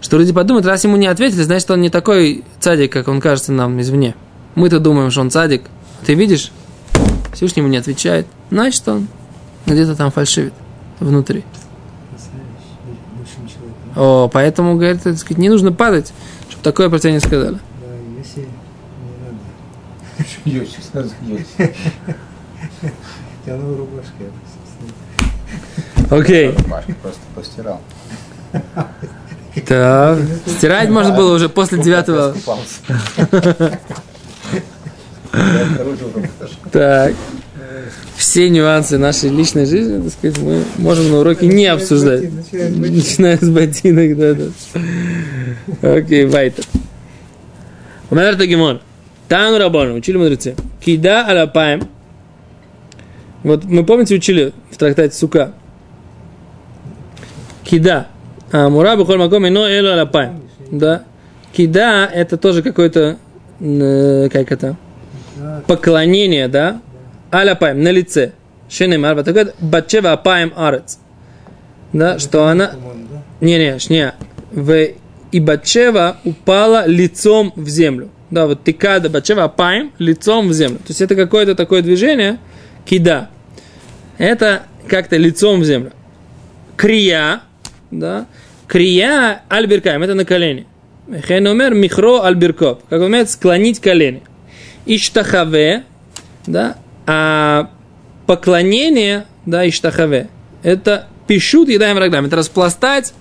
что 0.00 0.18
люди 0.18 0.32
подумают, 0.32 0.66
раз 0.66 0.84
ему 0.84 0.96
не 0.96 1.06
ответили, 1.06 1.42
значит, 1.42 1.70
он 1.70 1.80
не 1.80 1.90
такой 1.90 2.44
цадик, 2.60 2.92
как 2.92 3.08
он 3.08 3.20
кажется 3.20 3.52
нам 3.52 3.80
извне. 3.80 4.14
Мы-то 4.54 4.78
думаем, 4.78 5.10
что 5.10 5.22
он 5.22 5.30
цадик. 5.30 5.62
Ты 6.06 6.14
видишь? 6.14 6.52
Всевышний 7.32 7.60
ему 7.62 7.70
не 7.70 7.78
отвечает. 7.78 8.26
Значит, 8.50 8.86
он 8.86 9.08
где-то 9.66 9.96
там 9.96 10.12
фальшивит 10.12 10.52
внутри. 11.00 11.42
О, 13.96 14.28
поэтому, 14.32 14.76
говорит, 14.76 15.00
не 15.30 15.48
нужно 15.48 15.72
падать, 15.72 16.12
чтобы 16.48 16.62
такое 16.62 16.90
про 16.90 16.98
сказали. 16.98 17.20
Да, 17.20 17.60
если 18.18 18.40
не 18.40 18.46
надо. 19.24 20.24
Тянула 23.44 23.76
рубашка, 23.78 24.12
я 24.20 24.26
просто 24.26 24.64
Окей. 26.10 26.54
Машка 26.66 26.94
просто 27.02 27.20
постирал. 27.34 27.80
Так. 29.66 30.18
Стирать 30.46 30.90
можно 30.90 31.14
было 31.14 31.34
уже 31.34 31.48
после 31.48 31.78
девятого. 31.82 32.34
Так. 36.72 37.14
Все 38.16 38.48
нюансы 38.48 38.98
нашей 38.98 39.30
личной 39.30 39.66
жизни, 39.66 40.02
так 40.02 40.12
сказать, 40.12 40.38
мы 40.38 40.64
можем 40.78 41.10
на 41.10 41.18
уроке 41.18 41.46
не 41.46 41.66
обсуждать. 41.66 42.30
начиная 42.52 43.36
с 43.38 43.48
ботинок. 43.48 44.16
Да, 44.16 44.34
да. 44.34 45.96
Окей, 45.96 46.26
вайтер. 46.26 46.64
Умер 48.10 48.36
Тагимон. 48.36 48.80
Тану 49.28 49.58
Рабону, 49.58 49.94
учили 49.94 50.16
мудрецы. 50.16 50.54
Кида 50.84 51.26
алапаем. 51.26 51.88
Вот 53.42 53.64
мы, 53.64 53.84
помните, 53.84 54.14
учили 54.14 54.52
в 54.70 54.76
трактате 54.76 55.14
Сука. 55.14 55.52
Кида. 57.64 58.06
А 58.52 58.68
бухоль 58.70 59.18
маком 59.18 59.46
ино 59.48 59.66
эло 59.66 59.94
алапаем. 59.94 60.42
Да. 60.70 61.04
Кида 61.52 62.08
это 62.12 62.36
тоже 62.36 62.62
какое-то, 62.62 63.16
э, 63.60 64.28
как 64.30 64.50
это, 64.52 64.76
поклонение, 65.66 66.48
да, 66.48 66.80
аляпаем, 67.30 67.82
на 67.82 67.90
лице. 67.90 68.32
Шенемар, 68.68 69.14
вот 69.14 69.24
такой 69.24 69.52
батчева 69.60 70.12
апаем 70.12 70.52
арец. 70.56 70.98
Да, 71.92 72.18
что 72.18 72.48
она, 72.48 72.72
да? 72.72 73.22
не-не, 73.40 73.78
шня, 73.78 74.14
в 74.50 74.88
и 75.30 75.40
Батшева 75.40 76.18
упала 76.24 76.86
лицом 76.86 77.52
в 77.56 77.68
землю. 77.68 78.08
Да, 78.34 78.48
вот 78.48 78.64
тикада 78.64 79.08
Батшева 79.08 79.44
апаем 79.44 79.92
лицом 79.98 80.48
в 80.48 80.52
землю. 80.52 80.78
То 80.78 80.88
есть 80.88 81.00
это 81.00 81.14
какое-то 81.14 81.54
такое 81.54 81.82
движение, 81.82 82.38
кида. 82.84 83.30
Это 84.18 84.64
как-то 84.88 85.16
лицом 85.16 85.60
в 85.60 85.64
землю. 85.64 85.92
Крия, 86.76 87.42
да, 87.92 88.26
крия 88.66 89.42
альберкаем, 89.48 90.02
это 90.02 90.14
на 90.14 90.24
колени. 90.24 90.66
Хеномер 91.28 91.74
михро 91.74 92.24
альберкоп, 92.24 92.82
как 92.88 92.98
он 92.98 93.06
умеет 93.06 93.30
склонить 93.30 93.78
колени. 93.78 94.24
Иштахаве, 94.84 95.84
да, 96.48 96.78
а 97.06 97.70
поклонение, 98.26 99.26
да, 99.46 99.68
иштахаве, 99.68 100.28
это 100.64 101.06
пишут 101.28 101.68
едаем 101.68 101.98
рогами, 101.98 102.26
это 102.26 102.34
распластать 102.34 103.14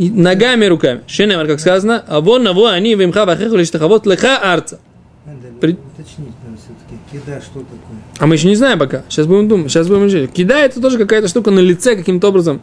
и 0.00 0.08
ногами 0.10 0.64
и 0.64 0.68
руками. 0.68 1.02
Шенемар, 1.06 1.46
как 1.46 1.60
сказано, 1.60 2.02
а 2.08 2.20
вон 2.20 2.42
на 2.42 2.54
во 2.54 2.68
они 2.70 2.94
вимха 2.94 3.26
вахеху 3.26 3.56
лиштахавот 3.56 4.06
леха 4.06 4.38
арца. 4.38 4.78
Надо 5.26 5.38
При- 5.60 5.72
уточнить 5.72 6.34
надо 6.42 6.56
все-таки. 6.56 6.98
Кида, 7.12 7.40
что 7.42 7.60
такое? 7.60 7.98
А 8.18 8.26
мы 8.26 8.34
еще 8.36 8.48
не 8.48 8.56
знаем 8.56 8.78
пока. 8.78 9.02
Сейчас 9.10 9.26
будем 9.26 9.46
думать, 9.48 9.70
сейчас 9.70 9.88
будем 9.88 10.04
учить. 10.06 10.32
Кида 10.32 10.54
это 10.54 10.80
тоже 10.80 10.96
какая-то 10.96 11.28
штука 11.28 11.50
на 11.50 11.60
лице 11.60 11.96
каким-то 11.96 12.28
образом. 12.28 12.62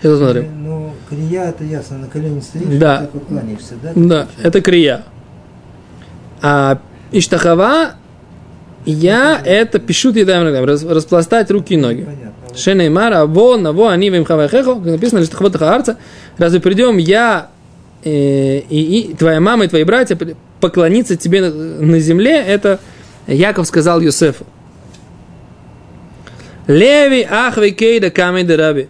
Сейчас 0.00 0.12
посмотрим. 0.18 0.46
Ну, 0.64 0.92
крия, 1.08 1.46
это 1.48 1.64
ясно, 1.64 1.98
на 1.98 2.06
колени 2.06 2.38
стоишь, 2.40 2.78
Да. 2.78 3.08
вот 3.12 3.24
кланяешься, 3.24 3.74
да? 3.82 3.92
Да, 3.96 4.28
это 4.42 4.60
крия. 4.60 5.02
А 6.42 6.78
иштахава, 7.10 7.94
я 8.86 9.40
это 9.44 9.80
пишут 9.80 10.16
раз- 10.16 10.84
распластать 10.84 11.50
руки 11.50 11.74
и 11.74 11.76
ноги. 11.76 12.02
Понятно. 12.04 12.30
Шенеймар, 12.56 13.12
а 13.12 13.26
во, 13.26 13.56
на 13.56 13.72
во, 13.72 13.88
они 13.88 14.10
вим 14.10 14.24
хавайхехо, 14.24 14.74
как 14.74 14.84
написано, 14.84 15.20
лишь 15.20 15.28
тахвот 15.28 15.60
арца. 15.60 15.98
Разве 16.38 16.60
придем 16.60 16.98
я 16.98 17.48
э, 18.04 18.58
и, 18.58 19.10
и 19.10 19.14
твоя 19.14 19.40
мама 19.40 19.64
и 19.64 19.68
твои 19.68 19.84
братья 19.84 20.18
поклониться 20.60 21.16
тебе 21.16 21.40
на, 21.42 21.50
на 21.50 21.98
земле, 21.98 22.42
это 22.42 22.80
Яков 23.26 23.66
сказал 23.66 24.00
Юсефу. 24.00 24.46
Леви 26.66 27.22
ахвей 27.22 27.72
кейда 27.72 28.10
камей 28.10 28.46
раби. 28.56 28.88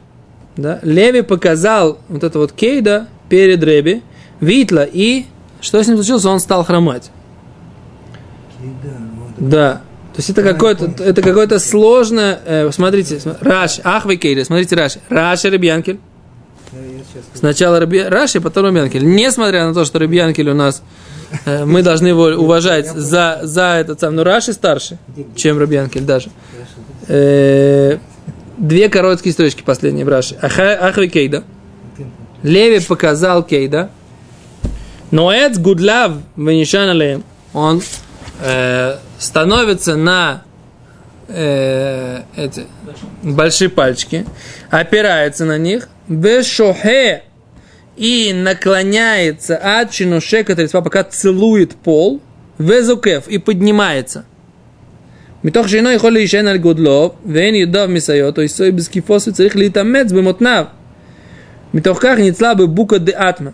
Да? 0.57 0.79
Леви 0.83 1.23
показал 1.23 1.99
вот 2.09 2.23
это 2.23 2.39
вот 2.39 2.53
кейда 2.53 3.09
перед 3.29 3.63
Реби, 3.65 4.03
Витла, 4.41 4.85
и 4.85 5.27
что 5.61 5.83
с 5.83 5.89
ним 5.89 5.97
случилось? 5.97 6.25
Он 6.25 6.39
стал 6.39 6.65
хромать. 6.65 7.11
Кида, 8.61 8.95
вот. 9.17 9.49
Да. 9.49 9.81
То 10.15 10.19
есть 10.19 10.31
это 10.31 10.43
какое-то, 10.43 10.93
это 11.03 11.23
какое-то 11.23 11.59
сложное, 11.59 12.39
э, 12.47 12.71
смотрите, 12.73 13.19
см- 13.19 13.37
Раш, 13.45 13.81
Ахвей 13.83 14.17
Кейда, 14.17 14.45
смотрите 14.45 14.77
Раш, 14.77 14.93
я 16.73 16.99
сейчас 16.99 17.25
скажу. 17.25 17.39
сначала 17.41 17.81
Раби, 17.81 18.01
Раши, 18.03 18.41
потом 18.41 18.67
Рабьянкель. 18.67 19.05
Несмотря 19.05 19.67
на 19.67 19.75
то, 19.75 19.85
что 19.85 19.99
Рабьянкель 19.99 20.49
у 20.51 20.55
нас, 20.55 20.83
э, 21.47 21.65
мы 21.67 21.83
должны 21.83 22.07
его 22.09 22.27
уважать 22.27 22.87
за, 22.89 23.41
за 23.43 23.77
этот 23.81 23.99
сам, 24.01 24.15
но 24.15 24.23
Раши 24.25 24.53
старше, 24.53 24.99
чем 25.35 25.59
Рабьянкель 25.59 26.03
даже. 26.03 26.31
Э, 27.09 27.99
Две 28.57 28.89
короткие 28.89 29.33
строчки 29.33 29.63
последние 29.63 30.05
в 30.05 30.09
Раши. 30.09 30.37
Ахвей 30.37 31.09
Кейда. 31.09 31.43
Леви 32.45 32.79
показал 32.87 33.43
Кейда. 33.43 33.91
Ноэц 35.11 35.59
гудлав 35.59 36.13
венишан. 36.37 37.23
Он 37.53 37.83
э, 38.42 38.98
становится 39.18 39.96
на 39.96 40.44
э, 41.28 42.22
эти 42.36 42.66
большие 43.24 43.70
пальчики, 43.70 44.26
опирается 44.70 45.46
на 45.46 45.58
них, 45.58 45.90
бешохе 46.08 47.24
и 47.96 48.32
наклоняется 48.34 49.58
от 49.58 49.92
чинушека 49.92 50.56
пока 50.82 51.04
целует 51.04 51.76
пол, 51.76 52.22
везукев 52.58 53.28
и 53.28 53.38
поднимается. 53.38 54.24
מתוך 55.44 55.70
שאינו 55.70 55.92
יכול 55.92 56.14
להישען 56.14 56.48
על 56.48 56.58
גודלו, 56.58 57.14
ואין 57.26 57.56
ידיו 57.56 57.88
מסייעות, 57.90 58.38
או 58.38 58.44
עשוי 58.44 58.72
בזקיפוס 58.72 59.28
וצריך 59.28 59.56
להתאמץ 59.56 60.12
במותניו. 60.12 60.66
מתוך 61.74 62.00
כך 62.02 62.16
ניצלה 62.18 62.54
בבוקה 62.54 62.98
דאטמה. 62.98 63.50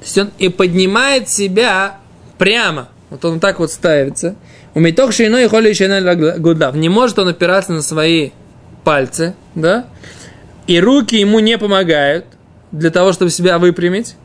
То 0.00 0.06
есть 0.06 0.18
он 0.18 0.30
и 0.38 0.48
поднимает 0.48 1.28
себя 1.28 1.90
прямо. 2.36 2.88
Вот 3.09 3.23
он 3.23 3.39
так 3.39 3.59
вот 3.59 3.71
ставится. 3.71 4.35
У 4.73 4.79
метох 4.79 5.13
шейно 5.13 5.37
и 5.37 5.47
холи 5.47 5.73
гудлав. 6.39 6.75
Не 6.75 6.89
может 6.89 7.17
он 7.19 7.29
опираться 7.29 7.71
на 7.71 7.81
свои 7.81 8.31
пальцы, 8.83 9.33
да? 9.55 9.85
И 10.67 10.79
руки 10.79 11.15
ему 11.15 11.39
не 11.39 11.57
помогают 11.57 12.25
для 12.71 12.89
того, 12.89 13.13
чтобы 13.13 13.31
себя 13.31 13.57
выпрямить. 13.59 14.15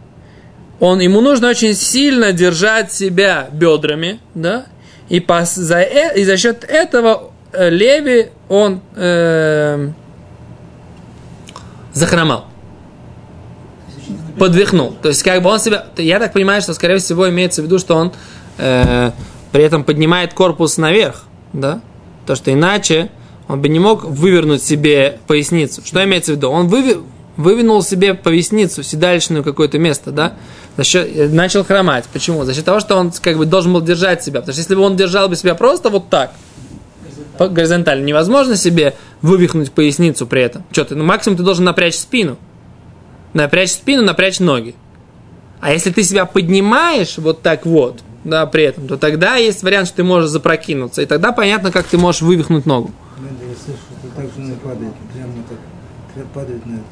Он, 0.81 0.99
ему 0.99 1.21
нужно 1.21 1.49
очень 1.49 1.75
сильно 1.75 2.33
держать 2.33 2.93
себя 2.93 3.49
бедрами, 3.53 4.19
да? 4.35 4.67
И, 5.09 5.21
по, 5.21 5.45
за, 5.45 5.81
э- 5.81 6.21
и 6.21 6.25
за 6.25 6.37
счет 6.37 6.65
этого 6.65 7.31
э, 7.53 7.71
Леви, 7.71 8.31
он 8.49 8.81
э, 8.97 9.91
захромал. 11.93 12.47
подвихнул. 14.39 14.97
То 15.01 15.09
есть, 15.09 15.23
как 15.23 15.43
бы 15.43 15.51
он 15.51 15.61
себя... 15.61 15.87
Я 15.97 16.19
так 16.19 16.33
понимаю, 16.33 16.63
что, 16.63 16.75
скорее 16.75 16.99
всего, 16.99 17.29
имеется 17.29 17.63
в 17.63 17.67
виду, 17.67 17.79
что 17.79 17.95
он 17.95 18.13
э, 18.59 19.11
при 19.53 19.63
этом 19.63 19.85
поднимает 19.85 20.35
корпус 20.35 20.79
наверх, 20.79 21.25
да? 21.53 21.81
То, 22.27 22.35
что 22.35 22.53
иначе 22.53 23.11
он 23.49 23.61
бы 23.61 23.69
не 23.69 23.79
мог 23.79 24.05
вывернуть 24.05 24.63
себе 24.63 25.19
поясницу. 25.27 25.83
Что 25.85 26.03
имеется 26.05 26.33
в 26.33 26.37
виду? 26.37 26.51
Он 26.51 26.69
выви... 26.69 26.99
вывинул 27.37 27.83
себе 27.83 28.15
поясницу, 28.15 28.83
седалищную 28.83 29.45
какое-то 29.45 29.79
место, 29.79 30.11
да? 30.13 30.35
За 30.77 30.85
счет... 30.85 31.33
Начал 31.33 31.65
хромать. 31.65 32.05
Почему? 32.13 32.45
За 32.45 32.55
счет 32.55 32.65
того, 32.65 32.81
что 32.81 32.97
он 32.97 33.11
как 33.11 33.37
бы 33.37 33.45
должен 33.45 33.73
был 33.73 33.83
держать 33.83 34.23
себя. 34.23 34.41
Потому 34.41 34.55
что 34.55 34.61
если 34.61 34.75
бы 34.75 34.83
он 34.83 34.97
держал 34.97 35.29
бы 35.29 35.37
себя 35.37 35.55
просто 35.55 35.91
вот 35.91 36.09
так, 36.09 36.33
по- 37.37 37.49
горизонтально, 37.49 38.05
невозможно 38.05 38.57
себе 38.57 38.95
вывихнуть 39.21 39.73
поясницу 39.73 40.27
при 40.27 40.43
этом. 40.43 40.65
Что 40.71 40.85
ты? 40.85 40.95
Ну, 40.95 41.05
максимум 41.05 41.37
ты 41.37 41.43
должен 41.43 41.65
напрячь 41.65 41.97
спину. 41.97 42.39
Напрячь 43.35 43.73
спину, 43.73 44.03
напрячь 44.03 44.41
ноги. 44.41 44.75
А 45.61 45.73
если 45.73 45.91
ты 45.91 46.03
себя 46.05 46.27
поднимаешь 46.27 47.19
вот 47.19 47.43
так 47.43 47.67
вот, 47.67 48.01
да, 48.25 48.47
при 48.47 48.65
этом, 48.65 48.87
то 48.87 48.97
тогда 48.97 49.37
есть 49.37 49.63
вариант, 49.63 49.89
что 49.89 49.97
ты 49.97 50.05
можешь 50.05 50.31
запрокинуться. 50.31 51.03
И 51.03 51.07
тогда 51.07 51.33
понятно, 51.33 51.73
как 51.73 51.87
ты 51.87 51.99
можешь 51.99 52.23
вывихнуть 52.23 52.67
ногу. 52.67 52.91
Надо, 53.19 53.45
я 53.45 53.55
слышу, 53.57 53.79
что 54.01 54.09
так 54.15 54.27
же 54.27 54.53
и 54.53 54.55
падает, 54.57 54.95
прямо 55.13 55.33
так, 55.49 55.59
прям 56.15 56.27
падает 56.29 56.67
на 56.67 56.75
это. 56.75 56.83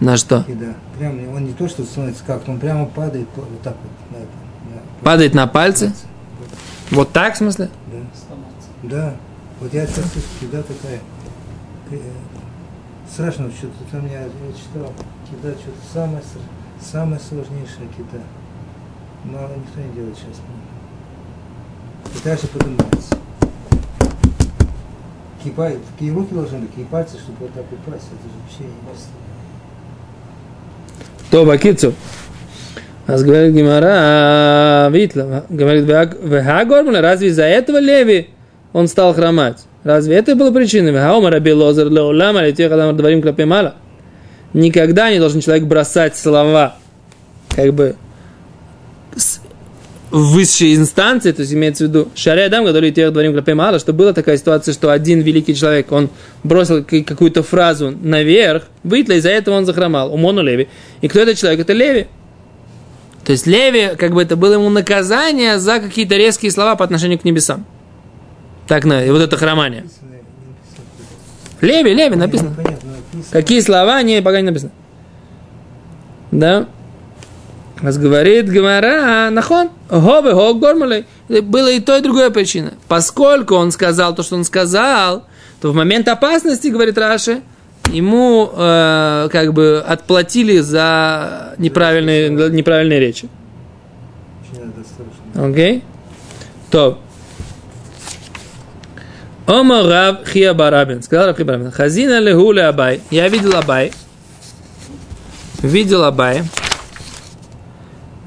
На 0.00 0.16
что? 0.16 0.44
И 0.48 0.52
да, 0.54 0.74
прямо, 0.98 1.34
он 1.36 1.44
не 1.46 1.52
то, 1.52 1.68
что 1.68 1.82
становится 1.84 2.24
как 2.24 2.48
он 2.48 2.58
прямо 2.58 2.86
падает 2.86 3.28
вот 3.34 3.62
так 3.62 3.76
вот 3.82 4.10
на 4.10 4.22
это. 4.22 4.26
на 4.70 5.04
Падает 5.04 5.34
на 5.34 5.46
пальцы? 5.46 5.92
Вот 6.90 7.10
так, 7.12 7.34
в 7.34 7.38
смысле? 7.38 7.70
Да. 7.90 8.88
Да. 8.90 9.16
Вот 9.60 9.72
я 9.72 9.86
сейчас 9.86 10.12
слышу, 10.12 10.26
кида 10.40 10.62
такая. 10.62 11.00
э, 11.90 11.96
Страшно, 13.10 13.50
что-то 13.56 13.74
там 13.90 14.06
я, 14.06 14.22
я 14.22 14.28
читал, 14.52 14.92
кида 15.30 15.54
что-то 15.54 15.78
самое, 15.92 16.22
самое 16.80 17.20
сложнейшее 17.20 17.88
кида. 17.96 18.22
Но 19.24 19.40
никто 19.56 19.80
не 19.80 19.94
делает 19.94 20.16
сейчас. 20.16 20.40
И 22.14 22.24
дальше 22.24 22.46
поднимается. 22.48 23.16
Кипа, 25.42 25.70
такие 25.92 26.12
руки 26.12 26.34
должны 26.34 26.58
быть, 26.58 26.70
такие 26.70 26.86
пальцы, 26.86 27.16
чтобы 27.18 27.38
вот 27.40 27.52
так 27.52 27.64
упасть. 27.70 28.04
Это 28.06 28.22
же 28.28 28.34
вообще 28.42 28.64
не 28.64 28.74
То, 31.30 31.44
Бакицу. 31.44 31.94
Нас 33.06 33.22
говорит 33.22 33.54
Гимара, 33.54 34.88
Витла, 34.90 35.44
говорит, 35.50 35.84
Вегагормула, 35.84 37.02
разве 37.02 37.28
из-за 37.28 37.44
этого 37.44 37.78
Леви 37.78 38.30
он 38.72 38.88
стал 38.88 39.12
хромать? 39.12 39.66
Разве 39.82 40.16
это 40.16 40.34
было 40.34 40.50
причиной? 40.50 40.92
Вегаома 40.92 41.30
раби 41.30 41.52
лозер 41.52 41.90
леулама, 41.90 42.44
или 42.44 42.52
тех 42.52 42.72
адам 42.72 42.96
дворим 42.96 43.20
клапе 43.20 43.44
мало. 43.44 43.74
Никогда 44.54 45.10
не 45.10 45.18
должен 45.18 45.42
человек 45.42 45.64
бросать 45.64 46.16
слова, 46.16 46.76
как 47.54 47.74
бы, 47.74 47.96
высшей 50.10 50.76
инстанции, 50.76 51.32
то 51.32 51.42
есть 51.42 51.52
имеется 51.52 51.84
в 51.84 51.88
виду 51.88 52.08
шаря 52.14 52.48
дам, 52.48 52.64
который 52.64 52.92
тех 52.92 53.12
дворим 53.12 53.32
клапе 53.32 53.54
мало, 53.54 53.80
что 53.80 53.92
была 53.92 54.12
такая 54.12 54.36
ситуация, 54.36 54.72
что 54.72 54.92
один 54.92 55.20
великий 55.20 55.56
человек, 55.56 55.90
он 55.90 56.08
бросил 56.44 56.84
какую-то 56.84 57.42
фразу 57.42 57.90
наверх, 57.90 58.64
вытла, 58.84 59.14
из-за 59.14 59.30
этого 59.30 59.56
он 59.56 59.66
захромал, 59.66 60.14
умону 60.14 60.40
Леви. 60.40 60.68
И 61.00 61.08
кто 61.08 61.20
этот 61.20 61.36
человек? 61.36 61.60
Это 61.60 61.72
Леви. 61.72 62.06
То 63.24 63.32
есть 63.32 63.46
Леви, 63.46 63.96
как 63.96 64.12
бы 64.12 64.22
это 64.22 64.36
было 64.36 64.54
ему 64.54 64.68
наказание 64.68 65.58
за 65.58 65.80
какие-то 65.80 66.16
резкие 66.16 66.52
слова 66.52 66.76
по 66.76 66.84
отношению 66.84 67.18
к 67.18 67.24
небесам. 67.24 67.66
Так, 68.68 68.84
на, 68.84 69.04
и 69.04 69.10
вот 69.10 69.20
это 69.20 69.36
хромание. 69.36 69.84
Леви, 71.60 71.92
Леви 71.92 72.14
написано. 72.14 72.50
Написано. 72.50 73.32
Какие 73.32 73.60
слова, 73.60 74.00
не, 74.02 74.22
пока 74.22 74.40
не 74.40 74.46
написано. 74.46 74.72
Да. 76.30 76.66
Раз 77.84 77.98
говорит 77.98 78.48
Гамара, 78.48 79.28
нахон, 79.28 79.68
говы, 79.90 80.32
гог 80.32 80.58
гормалей. 80.58 81.04
Было 81.28 81.70
и 81.70 81.80
то, 81.80 81.98
и 81.98 82.00
другая 82.00 82.30
причина. 82.30 82.72
Поскольку 82.88 83.56
он 83.56 83.72
сказал 83.72 84.14
то, 84.14 84.22
что 84.22 84.36
он 84.36 84.44
сказал, 84.44 85.26
то 85.60 85.70
в 85.70 85.74
момент 85.74 86.08
опасности, 86.08 86.68
говорит 86.68 86.96
Раши, 86.96 87.42
ему 87.92 88.50
э, 88.56 89.28
как 89.30 89.52
бы 89.52 89.84
отплатили 89.86 90.60
за 90.60 91.54
неправильные, 91.58 92.30
неправильные 92.30 93.00
речи. 93.00 93.28
Окей? 95.34 95.84
То. 96.70 96.98
Ома 99.46 99.82
Рав 99.82 100.26
Хия 100.26 100.54
Барабин. 100.54 101.02
Сказал 101.02 101.26
Рав 101.26 101.36
Хия 101.36 101.44
Барабин. 101.44 101.70
Хазина 101.70 102.18
леху 102.18 102.50
ле 102.50 102.62
Абай. 102.62 103.02
Я 103.10 103.28
видел 103.28 103.54
Абай. 103.54 103.92
Видел 105.60 106.02
Абай. 106.02 106.44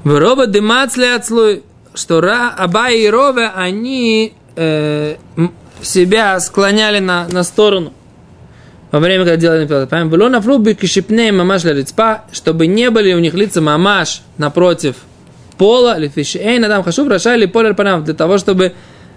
В 0.04 0.18
Роба 0.18 0.46
Димац 0.46 0.96
Ацлуй. 0.98 1.62
Что 1.94 2.20
Ра, 2.20 2.54
Абай 2.56 3.00
и 3.00 3.08
Рове, 3.08 3.50
они 3.54 4.32
э, 4.54 5.16
себя 5.82 6.38
склоняли 6.38 7.00
на, 7.00 7.26
на 7.28 7.42
сторону 7.42 7.92
во 8.90 9.00
время, 9.00 9.24
когда 9.24 9.36
делали 9.36 9.62
напилат. 9.62 10.08
Было 10.08 10.28
на 10.28 10.40
фрубе 10.40 10.74
кишипней 10.74 11.30
чтобы 12.32 12.66
не 12.66 12.90
были 12.90 13.12
у 13.14 13.18
них 13.18 13.34
лица 13.34 13.60
мамаш 13.60 14.22
напротив 14.38 14.96
пола, 15.56 15.98
лифишейн, 15.98 16.64
адам 16.64 16.82
хашуб, 16.82 17.08
раша 17.08 17.34
или 17.34 17.46
полер 17.46 17.74
панам, 17.74 18.04
для 18.04 18.14
того, 18.14 18.38
чтобы 18.38 18.74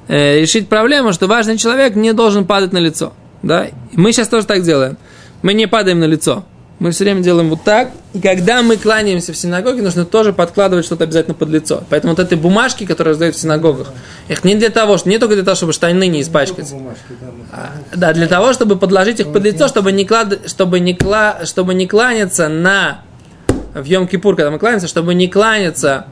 э, 0.08 0.42
решить 0.42 0.68
проблему, 0.68 1.14
что 1.14 1.28
важный 1.28 1.58
человек 1.58 1.96
не 1.96 2.14
должен 2.14 2.46
падать 2.46 2.74
на 2.74 2.80
лицо. 2.80 3.14
Да? 3.44 3.68
Мы 3.94 4.12
сейчас 4.12 4.28
тоже 4.28 4.48
так 4.48 4.64
делаем. 4.64 4.98
Мы 5.44 5.54
не 5.54 5.68
падаем 5.68 6.00
на 6.00 6.06
лицо. 6.06 6.44
Мы 6.82 6.90
все 6.90 7.04
время 7.04 7.22
делаем 7.22 7.48
вот 7.52 7.64
так. 7.64 7.92
И 8.14 8.20
когда 8.20 8.64
мы 8.64 8.76
кланяемся 8.76 9.34
в 9.34 9.38
синагоге, 9.38 9.84
нужно 9.84 10.04
тоже 10.04 10.34
подкладывать 10.34 10.84
что-то 10.84 11.04
обязательно 11.04 11.36
под 11.36 11.50
лицо. 11.50 11.84
Поэтому 11.92 12.16
вот 12.16 12.26
эти 12.26 12.34
бумажки, 12.34 12.88
которые 12.88 13.12
раздают 13.12 13.36
в 13.36 13.40
синагогах, 13.40 13.92
их 14.28 14.44
не 14.44 14.56
для 14.56 14.72
того, 14.72 14.98
что 14.98 15.08
не 15.08 15.20
только 15.20 15.36
для 15.36 15.44
того, 15.44 15.54
чтобы 15.54 15.74
штаны 15.74 16.08
не 16.08 16.24
испачкать. 16.24 16.72
Бумажки, 16.72 17.04
да, 17.22 17.28
мы- 17.28 17.46
А, 17.52 17.72
Да, 17.96 18.14
для 18.14 18.28
того, 18.28 18.52
чтобы 18.54 18.78
подложить 18.78 19.20
их 19.20 19.32
под 19.32 19.44
лицо, 19.44 19.68
чтобы 19.68 19.92
не, 19.92 20.06
клад... 20.06 20.50
чтобы 20.50 20.80
не, 20.80 20.96
кла... 20.96 21.46
чтобы 21.46 21.76
не 21.76 21.86
кланяться 21.86 22.50
на 22.50 23.02
в 23.76 23.84
Йом-Кипур, 23.84 24.36
когда 24.36 24.50
мы 24.50 24.58
кланяемся, 24.58 24.88
чтобы 24.88 25.14
не 25.14 25.28
кланяться 25.28 26.08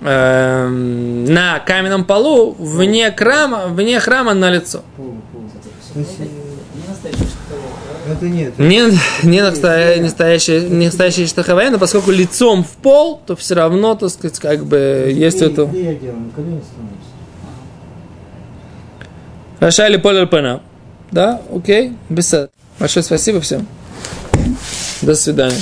эм, 0.00 1.26
на 1.26 1.58
каменном 1.58 2.06
полу 2.06 2.56
вне 2.58 3.12
храма, 3.12 3.66
вне 3.66 4.00
храма 4.00 4.32
на 4.32 4.50
лицо. 4.50 4.80
Полу, 4.96 5.20
полу. 5.30 5.50
То 5.92 6.00
есть, 6.00 6.14
э, 6.18 6.24
Это 8.10 8.26
нет. 8.28 8.58
Не, 8.58 8.92
не, 9.22 9.42
настоя- 9.42 9.96
не 9.96 10.02
настоящий, 10.02 10.60
не 10.60 10.86
настоящий 10.86 11.26
штахавая, 11.26 11.70
но 11.70 11.78
поскольку 11.78 12.10
лицом 12.10 12.64
в 12.64 12.70
пол, 12.82 13.20
то 13.26 13.36
все 13.36 13.54
равно, 13.54 13.94
так 13.94 14.10
сказать, 14.10 14.38
как 14.38 14.64
бы 14.64 15.12
есть 15.14 15.42
это. 15.42 15.66
Где 15.66 15.84
я 15.84 15.94
делаю? 15.94 16.30
Колени 16.34 16.62
становлюсь. 16.62 17.08
Рашали 19.60 19.96
полер 19.96 20.26
пена. 20.26 20.62
Да, 21.10 21.40
окей, 21.54 21.96
без 22.08 22.34
Большое 22.78 23.02
спасибо 23.02 23.40
всем. 23.40 23.66
До 25.02 25.14
свидания. 25.14 25.56